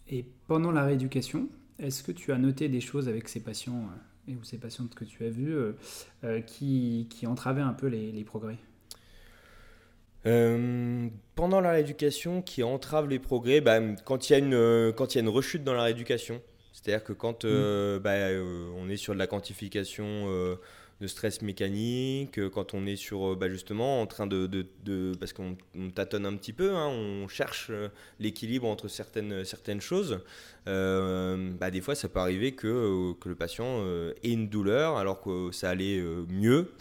[0.07, 3.89] et pendant la rééducation, est-ce que tu as noté des choses avec ces patients
[4.27, 5.73] euh, et ou ces patientes que tu as vues euh,
[6.23, 8.57] euh, qui, qui, entravaient un peu les, progrès?
[10.23, 15.63] Pendant la rééducation, qui entrave les progrès, bah, quand il y y a une rechute
[15.63, 17.97] dans la rééducation, c'est-à-dire que quand mmh.
[17.99, 18.29] bah,
[18.77, 20.57] on est sur de la quantification
[21.01, 24.65] de stress mécanique, euh, quand on est sur euh, bah, justement en train de,
[25.19, 25.55] parce qu'on
[25.93, 30.19] tâtonne un petit peu, hein, on cherche euh, l'équilibre entre certaines, certaines choses.
[30.65, 33.85] bah, des fois, ça peut arriver que, le patient
[34.23, 36.71] ait une douleur alors que ça allait mieux.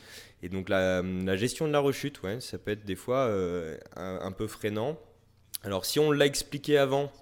[0.43, 1.03] Et donc la,
[1.37, 3.31] gestion de la rechute, ça peut être des fois
[3.97, 4.99] un, peu freinant.
[5.65, 7.13] Alors si on l'a expliqué avant,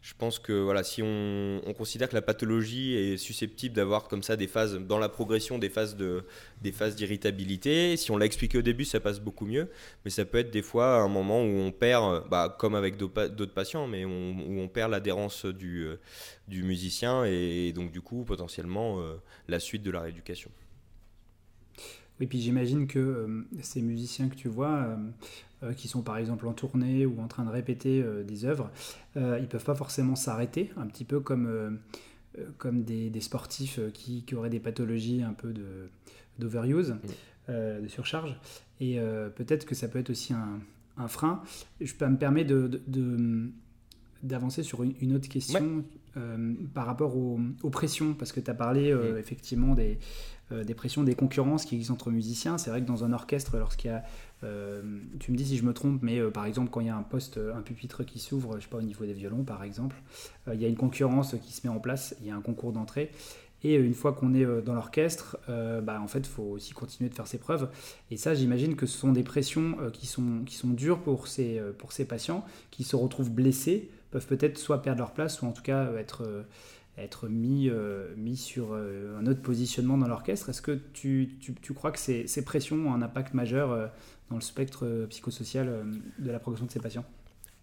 [0.00, 4.36] je pense que voilà, si on, considère que la pathologie est susceptible d'avoir comme ça
[4.36, 6.24] des phases dans la progression, des phases de,
[6.62, 9.68] des phases d'irritabilité, si on l'a expliqué au début, ça passe beaucoup mieux.
[10.04, 13.54] Mais ça peut être des fois un moment où on perd, bah, comme avec d'autres
[13.54, 16.00] patients, mais où on perd l'adhérence du, euh,
[16.46, 19.16] du musicien et, donc du coup potentiellement euh,
[19.48, 20.50] la suite de la rééducation.
[22.20, 24.98] Oui, puis j'imagine que euh, ces musiciens que tu vois,
[25.64, 28.70] euh, qui sont par exemple en tournée ou en train de répéter euh, des œuvres,
[29.16, 31.80] euh, ils peuvent pas forcément s'arrêter, un petit peu comme,
[32.58, 35.52] comme des, des sportifs qui, qui, auraient des pathologies un peu
[36.38, 36.94] d'overuse,
[37.48, 38.38] de, de, surcharge.
[38.80, 39.00] Et
[39.34, 40.60] peut-être que ça peut être aussi un,
[40.96, 41.42] un frein.
[41.80, 43.50] Je peux me permettre de, de,
[44.22, 45.82] d'avancer sur une, autre question
[46.72, 49.98] par rapport aux, pressions, parce que tu as parlé effectivement des,
[50.50, 52.58] des, pressions, des concurrences qui existent entre musiciens.
[52.58, 54.02] C'est vrai que dans un orchestre, lorsqu'il y a
[54.44, 54.82] euh,
[55.18, 56.96] tu me dis si je me trompe, mais euh, par exemple, quand il y a
[56.96, 59.96] un poste, un pupitre qui s'ouvre, je sais pas, au niveau des violons par exemple,
[60.46, 62.40] euh, il y a une concurrence qui se met en place, il y a un
[62.40, 63.10] concours d'entrée.
[63.64, 67.14] Et une fois qu'on est dans l'orchestre, bah, en fait, il faut aussi continuer de
[67.16, 67.68] faire ses preuves.
[68.08, 71.60] Et ça, j'imagine que ce sont des pressions qui, sont, qui sont dures pour ces,
[71.76, 75.50] pour ces patients qui se retrouvent blessés, peuvent peut-être soit perdre leur place, ou en
[75.50, 76.44] tout cas être
[77.02, 77.70] être mis,
[78.16, 80.48] mis sur un autre positionnement dans l'orchestre.
[80.48, 83.90] Est-ce que tu, tu, tu, crois que ces, ces, pressions ont un impact majeur
[84.30, 85.84] dans le spectre euh, psychosocial euh,
[86.18, 87.04] de la progression de ces patients?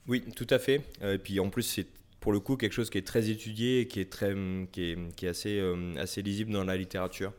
[0.07, 0.81] Oui, tout à fait.
[1.01, 1.87] Euh, et puis en plus, c'est
[2.19, 4.35] pour le coup quelque chose qui est très étudié et qui est, très,
[4.71, 5.61] qui est, qui est assez,
[5.97, 7.33] assez lisible dans la littérature.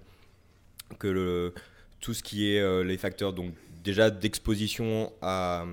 [1.00, 1.52] Que
[2.00, 5.66] tout ce qui est les facteurs, donc déjà d'exposition à,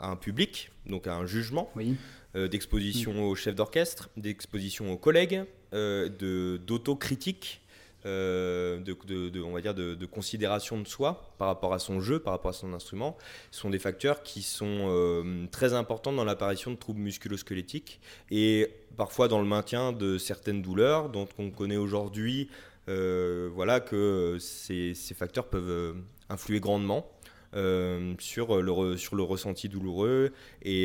[0.00, 1.96] à, un public, donc à un jugement, oui.
[2.34, 7.60] d'exposition au chef d'orchestre, d'exposition aux collègues, d'autocritique
[8.06, 12.32] euh, de, on va dire de, considération de soi par rapport à son jeu, par
[12.32, 13.16] rapport à son instrument,
[13.50, 19.28] sont des facteurs qui sont euh, très importants dans l'apparition de troubles musculosquelettiques et parfois
[19.28, 22.48] dans le maintien de certaines douleurs dont on connaît aujourd'hui
[22.88, 25.94] euh, voilà, que ces, facteurs peuvent
[26.30, 27.06] influer grandement.
[27.52, 30.32] Sur, le sur le ressenti douloureux
[30.62, 30.84] et,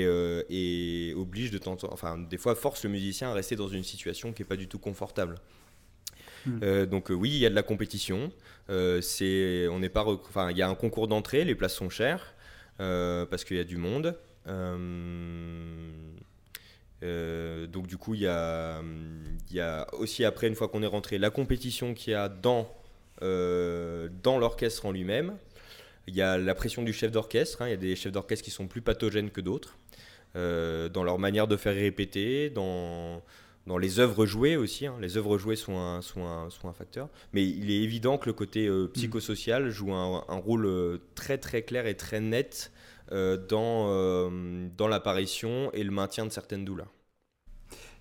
[0.49, 4.34] et oblige de temps, enfin des fois force le musicien à rester dans une situation
[4.34, 5.39] qui n'est pas du tout confortable.
[6.45, 6.60] Hmm.
[6.63, 8.32] Euh, donc euh, oui, il y a de la compétition.
[8.69, 11.89] Euh, c'est, on n'est pas, enfin, il y a un concours d'entrée, les places sont
[11.89, 12.34] chères
[12.78, 14.17] parce qu'il y a du monde.
[17.71, 18.82] donc du coup, il y a,
[19.49, 22.28] il y a aussi après, une fois qu'on est rentré, la compétition qu'il y a
[22.28, 22.69] dans,
[23.21, 25.38] dans l'orchestre en lui-même.
[26.07, 27.61] Il y a la pression du chef d'orchestre.
[27.61, 27.67] Hein.
[27.67, 29.77] il y a des chefs d'orchestre qui sont plus pathogènes que d'autres
[30.35, 33.23] dans leur manière de faire répéter, dans
[33.67, 34.85] dans les œuvres jouées aussi.
[34.85, 34.95] Hein.
[35.01, 37.09] Les œuvres jouées sont un, sont, un, sont un, facteur.
[37.33, 41.37] Mais il est évident que le côté euh, psychosocial joue un, un, rôle euh, très
[41.37, 42.71] très clair et très net
[43.11, 44.31] euh, dans,
[44.77, 46.91] dans l'apparition et le maintien de certaines douleurs.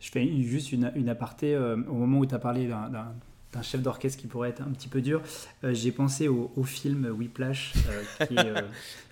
[0.00, 3.14] Je fais juste une, une aparté au moment où tu as parlé d'un
[3.56, 5.22] un chef d'orchestre qui pourrait être un petit peu dur.
[5.62, 8.62] Euh, j'ai pensé au, film Whiplash, euh, qui est euh,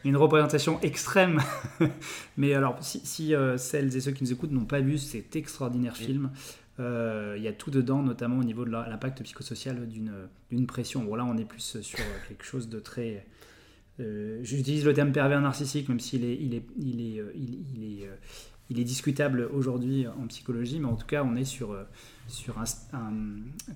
[0.04, 1.40] une représentation extrême.
[2.36, 6.30] Mais alors, si, celles et ceux qui nous écoutent n'ont pas vu cet extraordinaire film,
[6.78, 11.04] il y a tout dedans, notamment au niveau de l'impact psychosocial d'une pression.
[11.04, 13.26] Bon, là, on est plus sur quelque chose de très.
[14.42, 18.08] J'utilise le terme pervers narcissique, même s'il est, il est, il est, il, est,
[18.70, 21.76] il est discutable aujourd'hui en psychologie, mais en tout cas, on est sur
[22.28, 22.64] sur un,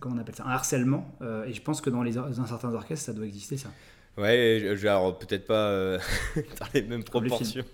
[0.00, 1.14] comment on appelle ça, un harcèlement.
[1.22, 3.68] Euh, et je pense que dans, les, dans certains orchestres, ça doit exister, ça.
[4.16, 5.98] Ouais, alors peut-être pas euh,
[6.36, 7.64] dans les mêmes proportions.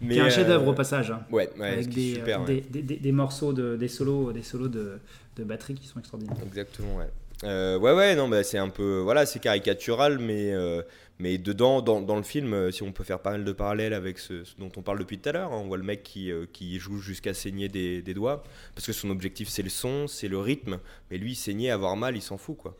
[0.00, 1.10] Mais qui est un chef-d'œuvre au passage.
[1.10, 1.22] Hein.
[1.32, 5.00] ouais, avec des, super, des, des, des, morceaux, de, des solos, des solos de,
[5.36, 6.36] de batterie qui sont extraordinaires.
[6.46, 7.08] Exactement, ouais.
[7.44, 10.82] Euh, ouais, ouais, non, bah, c'est un peu, voilà, c'est caricatural, mais, euh,
[11.18, 13.92] mais dedans, dans, dans, le film, euh, si on peut faire pas mal de parallèles
[13.92, 16.30] avec ce, dont on parle depuis tout à l'heure, hein, on voit le mec qui,
[16.52, 20.28] qui joue jusqu'à saigner des, des, doigts, parce que son objectif c'est le son, c'est
[20.28, 20.78] le rythme,
[21.10, 22.76] mais lui, saigner, avoir mal, il s'en fout, quoi.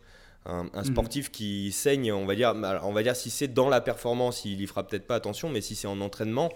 [0.46, 0.84] Un, un mhm.
[0.84, 4.60] sportif qui saigne, on va dire, on va dire si c'est dans la performance, il
[4.60, 6.50] y fera peut-être pas attention, mais si c'est en entraînement,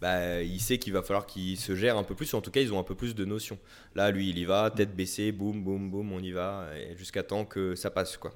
[0.00, 2.60] bah, il sait qu'il va falloir qu'il se gère un peu plus, en tout cas
[2.60, 3.58] ils ont un peu plus de notions.
[3.94, 7.44] Là, lui, il y va, tête baissée, boum, boum, boum, on y va, jusqu'à temps
[7.44, 8.32] que ça passe, quoi.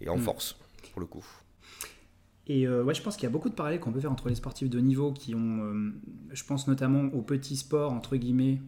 [0.00, 0.22] Et en hmm.
[0.22, 0.56] force,
[0.92, 1.24] pour le coup.
[2.46, 4.28] Et euh, ouais, je pense qu'il y a beaucoup de parallèles qu'on peut faire entre
[4.28, 5.92] les sportifs de niveau qui ont, euh,
[6.32, 8.60] je pense notamment aux petits sports, entre guillemets,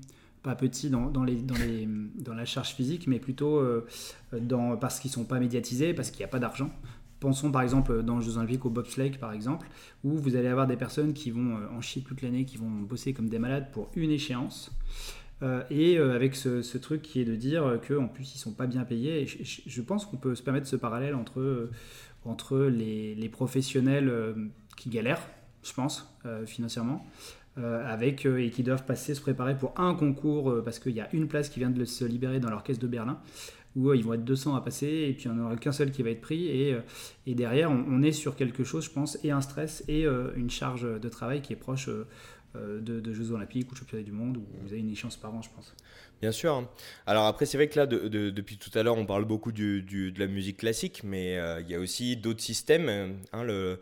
[0.42, 3.86] pas petits dans, dans, les, dans, la charge physique, mais plutôt euh,
[4.32, 6.70] dans, parce qu'ils ne sont pas médiatisés, parce qu'il n'y a pas d'argent.
[7.20, 9.66] Pensons par exemple dans les Jeux Olympiques au bobsleigh par exemple,
[10.04, 12.70] où vous allez avoir des personnes qui vont euh, en chier toute l'année, qui vont
[12.70, 14.70] bosser comme des malades pour une échéance.
[15.68, 19.26] Et avec ce, truc qui est de dire qu'en plus ils sont pas bien payés.
[19.26, 21.68] Je, pense qu'on peut se permettre ce parallèle entre,
[22.28, 24.12] entre les, professionnels
[24.76, 25.22] qui galèrent,
[25.62, 26.08] je pense,
[26.46, 27.06] financièrement,
[27.56, 31.28] avec, et qui doivent passer, se préparer pour un concours parce qu'il y a une
[31.28, 33.18] place qui vient de se libérer dans l'orchestre de Berlin
[33.76, 35.72] où euh, ils vont être 200 à passer et puis il n'y en aura qu'un
[35.72, 36.46] seul qui va être pris.
[36.46, 36.80] Et, euh,
[37.26, 40.88] derrière, on, est sur quelque chose, je pense, et un stress et euh, une charge
[41.00, 41.88] de travail qui est proche
[42.80, 45.42] de, Jeux Olympiques ou de Championnat du Monde, où vous avez une échéance par an,
[45.42, 45.74] je pense.
[46.20, 46.68] Bien sûr.
[47.06, 50.18] Alors après, c'est vrai que là, depuis tout à l'heure, on parle beaucoup du, de
[50.18, 53.18] la musique classique, mais il y a aussi d'autres systèmes.
[53.32, 53.76] Hein,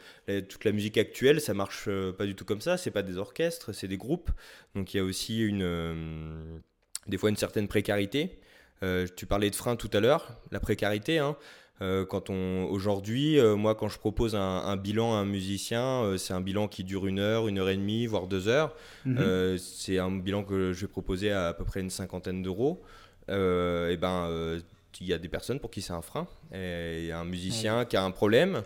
[0.49, 1.89] toute la musique actuelle, ça marche
[2.19, 2.77] pas du tout comme ça.
[2.77, 4.31] C'est pas des orchestres, c'est des groupes.
[4.75, 6.61] Donc il y a aussi une,
[7.07, 8.39] des fois une certaine précarité.
[8.83, 11.19] Euh, tu parlais de frein tout à l'heure, la précarité.
[11.19, 11.37] Hein.
[11.81, 16.67] Quand on aujourd'hui, moi, quand je propose un, bilan à un musicien, c'est un bilan
[16.67, 18.75] qui dure une heure, une heure et demie, voire deux heures.
[19.05, 19.59] Mhm.
[19.59, 22.83] c'est un bilan que je vais proposer à à peu près une cinquantaine d'euros.
[23.29, 24.61] et ben,
[25.01, 26.27] il y a des personnes pour qui c'est un frein.
[26.53, 28.63] Et il y a un musicien qui a un problème.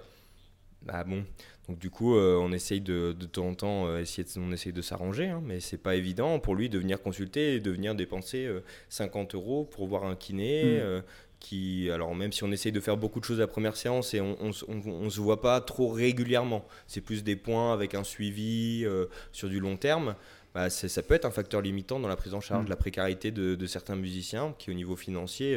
[0.82, 1.24] Bah bon,
[1.68, 4.52] donc du coup, euh, on essaye de, de temps en temps, euh, essayer de, on
[4.52, 7.70] essaye de s'arranger, hein, mais c'est pas évident pour lui de venir consulter et de
[7.70, 8.48] venir dépenser
[8.88, 10.80] 50 euh, euros pour voir un kiné.
[10.80, 11.02] Mm.
[11.40, 14.12] Qui, alors même si on essaye de faire beaucoup de choses à la première séance
[14.14, 18.84] et on, on, se voit pas trop régulièrement, c'est plus des points avec un suivi
[19.32, 20.16] sur du long terme.
[20.54, 22.70] Bah, ça peut être un facteur limitant dans la prise en charge, mm.
[22.70, 25.56] la précarité de, de, certains musiciens qui, au niveau financier,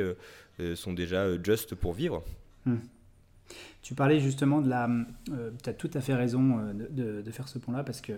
[0.76, 2.24] sont déjà just pour vivre.
[2.66, 2.78] Mm.
[3.82, 4.88] Tu parlais justement de la.
[5.32, 8.14] Euh, tu as tout à fait raison euh, de, de, faire ce point-là parce que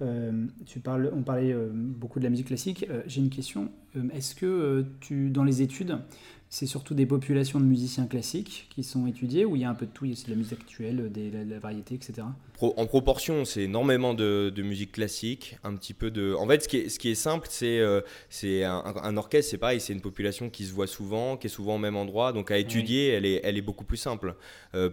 [0.00, 2.86] euh, tu parles, on parlait beaucoup de la musique classique.
[3.06, 3.70] J'ai une question.
[4.12, 5.98] Est-ce que tu, dans les études,
[6.50, 9.74] c'est surtout des populations de musiciens classiques qui sont étudiées ou il y a un
[9.74, 12.26] peu de tout Il y a de la musique actuelle, des, la, variété, etc.
[12.60, 16.34] en proportion, c'est énormément de, musique classique, un petit peu de.
[16.34, 17.82] En fait, ce qui est, ce qui est simple, c'est
[18.30, 21.76] c'est un, orchestre, c'est pareil, c'est une population qui se voit souvent, qui est souvent
[21.76, 24.34] au même endroit, donc à étudier, elle, est, elle est beaucoup plus simple.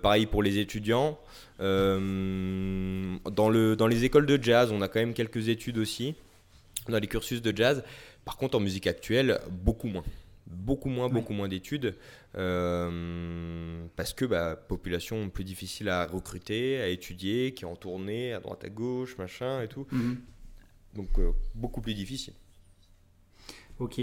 [0.01, 1.17] pareil pour les étudiants.
[1.61, 6.15] Euh, dans, le, dans les écoles de jazz, on a quand même quelques études aussi,
[6.89, 7.83] dans les cursus de jazz.
[8.25, 10.03] Par contre, en musique actuelle, beaucoup moins.
[10.47, 11.95] Beaucoup moins, beaucoup moins d'études.
[12.35, 18.33] Euh, parce que bah, population plus difficile à recruter, à étudier, qui est en tournée
[18.33, 19.87] à droite à gauche, machin et tout.
[19.91, 20.21] Mhm.
[20.93, 22.33] Donc euh, beaucoup plus difficile.
[23.79, 24.01] Ok.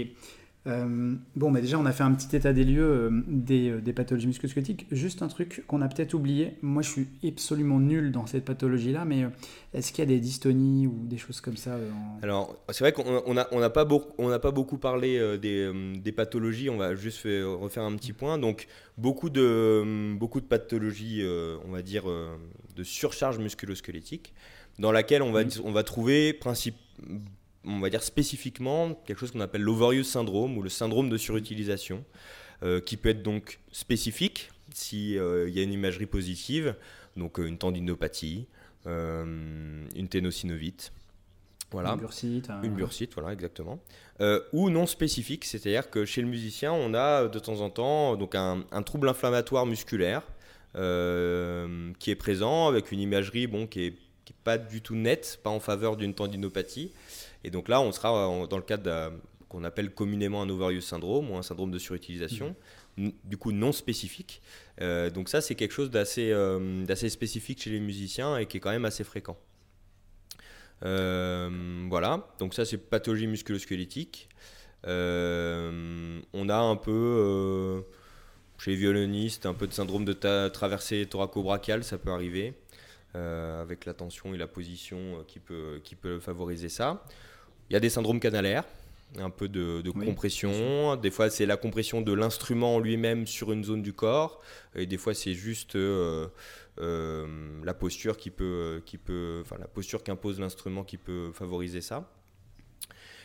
[0.65, 3.81] Euh, bon, mais déjà, on a fait un petit état des lieux euh, des, euh,
[3.81, 4.87] des, pathologies musculosquelettiques.
[4.91, 6.53] Juste un truc qu'on a peut-être oublié.
[6.61, 9.25] Moi, je suis absolument nul dans cette pathologie-là, mais
[9.73, 11.77] est-ce qu'il y a des dystonies ou des choses comme ça
[12.21, 16.11] Alors, c'est vrai qu'on n'a on a pas, beaucoup, on pas beaucoup parlé des, des,
[16.13, 16.69] pathologies.
[16.69, 18.37] On va juste refaire un petit point.
[18.37, 21.23] Donc, beaucoup de, beaucoup de pathologies,
[21.65, 24.33] on va dire, de surcharge musculosquelettique,
[24.79, 26.79] dans laquelle on va, on va trouver principalement
[27.65, 32.03] on va dire spécifiquement quelque chose qu'on appelle l'overuse syndrome ou le syndrome de surutilisation,
[32.63, 36.75] euh, qui peut être donc spécifique s'il euh, y a une imagerie positive,
[37.17, 38.47] donc euh, une tendinopathie,
[38.85, 40.91] une ténosynovite.
[41.71, 41.93] Voilà.
[41.93, 42.49] Une bursite.
[42.63, 43.79] Une bursite, voilà, exactement.
[44.51, 48.35] ou non spécifique, c'est-à-dire que chez le musicien, on a de temps en temps donc
[48.35, 50.23] un, trouble inflammatoire musculaire
[50.73, 53.93] qui est présent avec une imagerie bon, qui n'est
[54.25, 56.91] qui est pas du tout nette, pas en faveur d'une tendinopathie.
[57.43, 59.13] Et donc là, on sera euh, dans le cadre
[59.49, 62.55] qu'on appelle communément un overuse syndrome ou un syndrome de surutilisation,
[62.97, 64.41] du coup non spécifique.
[64.81, 68.59] Euh, donc ça, c'est quelque chose euh, d'assez spécifique chez les musiciens et qui est
[68.59, 69.37] quand même assez fréquent.
[70.81, 74.29] voilà, donc ça c'est pathologie musculo-squelettique.
[74.85, 77.83] on a un peu,
[78.57, 80.13] chez les violonistes, un peu de syndrome de
[80.49, 82.53] traversée thoraco-brachiale, ça peut arriver.
[83.13, 87.03] avec la tension et la position qui peut, qui peut favoriser ça.
[87.73, 88.65] Il y a des syndromes canalaires,
[89.17, 90.95] un peu de, compression.
[90.95, 94.43] Des fois, c'est la compression de l'instrument lui-même sur une zone du corps.
[94.75, 96.27] Et des fois, c'est juste euh,
[96.79, 97.25] euh,
[97.63, 102.13] la posture qui peut, qui peut, enfin la posture qu'impose l'instrument qui peut favoriser ça.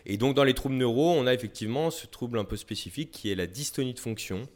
[0.07, 3.31] Et donc, dans les troubles neuro, on a effectivement ce trouble un peu spécifique qui
[3.31, 4.49] est la dystonie de fonction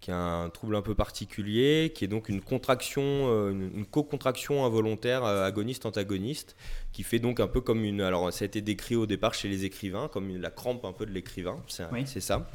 [0.00, 4.64] qui est un trouble un peu particulier, qui est donc une contraction, euh, une, co-contraction
[4.64, 6.56] involontaire euh, agoniste-antagoniste,
[6.92, 8.00] qui fait donc un peu comme une.
[8.00, 11.04] Alors, ça a été décrit au départ chez les écrivains, comme la crampe un peu
[11.04, 12.50] de l'écrivain, c'est ça.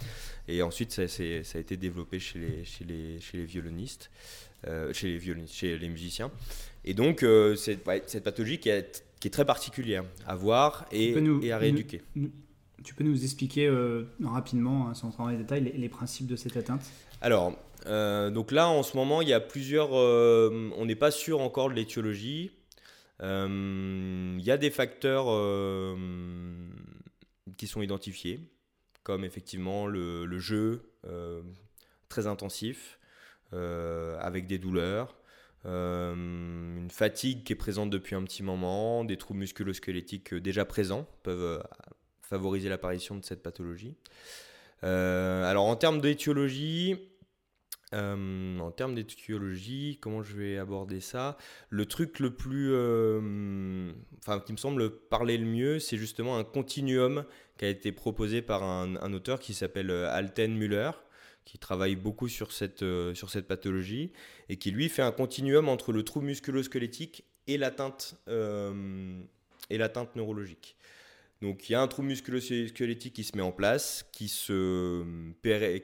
[0.47, 4.09] Et ensuite, ça, ça, a été développé chez les, chez les, chez les violonistes,
[4.67, 6.31] euh, chez, les violonistes chez les musiciens.
[6.83, 7.19] Et donc,
[7.57, 12.01] c'est cette pathologie qui est, qui est, très particulière à voir et, et à rééduquer.
[12.83, 13.71] tu peux nous expliquer
[14.23, 16.91] rapidement, hein, sans rentrer dans les détails, les principes de cette atteinte?
[17.25, 17.57] Alors,
[17.87, 19.97] euh, donc là, en ce moment, il y a plusieurs.
[19.97, 22.51] Euh, on n'est pas sûr encore de l'étiologie.
[23.23, 25.25] Euh, il y a des facteurs
[27.57, 28.41] qui sont identifiés,
[29.01, 30.83] comme effectivement le, jeu
[32.09, 32.99] très intensif,
[33.51, 35.15] avec des douleurs,
[35.63, 41.63] une fatigue qui est présente depuis un petit moment, des troubles musculo-squelettiques déjà présents peuvent
[42.21, 43.95] favoriser l'apparition de cette pathologie.
[44.83, 46.99] alors en termes d'étiologie,
[47.93, 51.37] euh, en termes d'étiologie, comment je vais aborder ça?
[51.69, 56.43] Le truc le plus, euh, enfin, qui me semble parler le mieux, c'est justement un
[56.43, 57.25] continuum
[57.57, 60.91] qui a été proposé par un, auteur qui s'appelle euh, Alten Müller,
[61.45, 62.83] qui travaille beaucoup sur cette,
[63.13, 64.11] sur cette pathologie
[64.49, 68.19] et qui lui fait un continuum entre le trouble musculo-squelettique et l'atteinte
[69.69, 70.75] et l'atteinte neurologique.
[71.43, 75.03] Donc il y a un trouble musculo-squelettique qui se met en place, qui, se,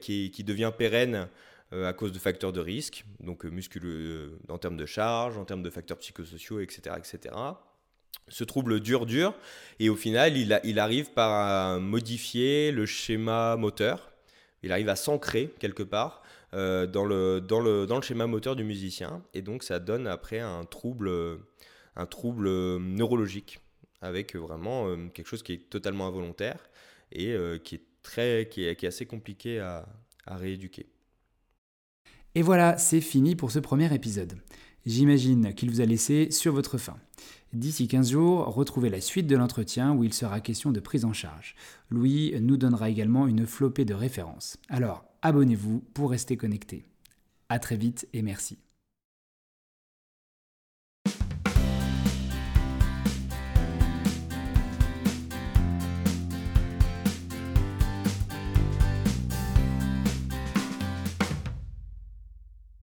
[0.00, 1.28] qui, qui devient pérenne
[1.72, 5.70] à cause de facteurs de risque, donc musculeux en termes de charge, en termes de
[5.70, 6.96] facteurs psychosociaux, etc.
[6.98, 7.34] etc.
[8.28, 9.34] Ce trouble dure, dure,
[9.78, 14.12] et au final, il, arrive par modifier le schéma moteur,
[14.62, 18.64] il arrive à s'ancrer quelque part dans, le, dans, le, dans le schéma moteur du
[18.64, 21.10] musicien, et donc ça donne après un trouble,
[21.96, 22.48] un trouble
[22.78, 23.60] neurologique
[24.02, 26.58] avec vraiment euh, quelque chose qui est totalement involontaire
[27.12, 29.86] et euh, qui est très, qui est, assez compliqué à,
[30.26, 30.86] à rééduquer.
[32.34, 34.34] Et voilà, c'est fini pour ce premier épisode.
[34.86, 36.96] J'imagine qu'il vous a laissé sur votre faim.
[37.52, 41.12] D'ici 15 jours, retrouvez la suite de l'entretien où il sera question de prise en
[41.12, 41.54] charge.
[41.90, 44.56] Louis nous donnera également une flopée de références.
[44.70, 46.86] Alors, abonnez-vous pour rester connecté.
[47.50, 48.61] A très vite et merci.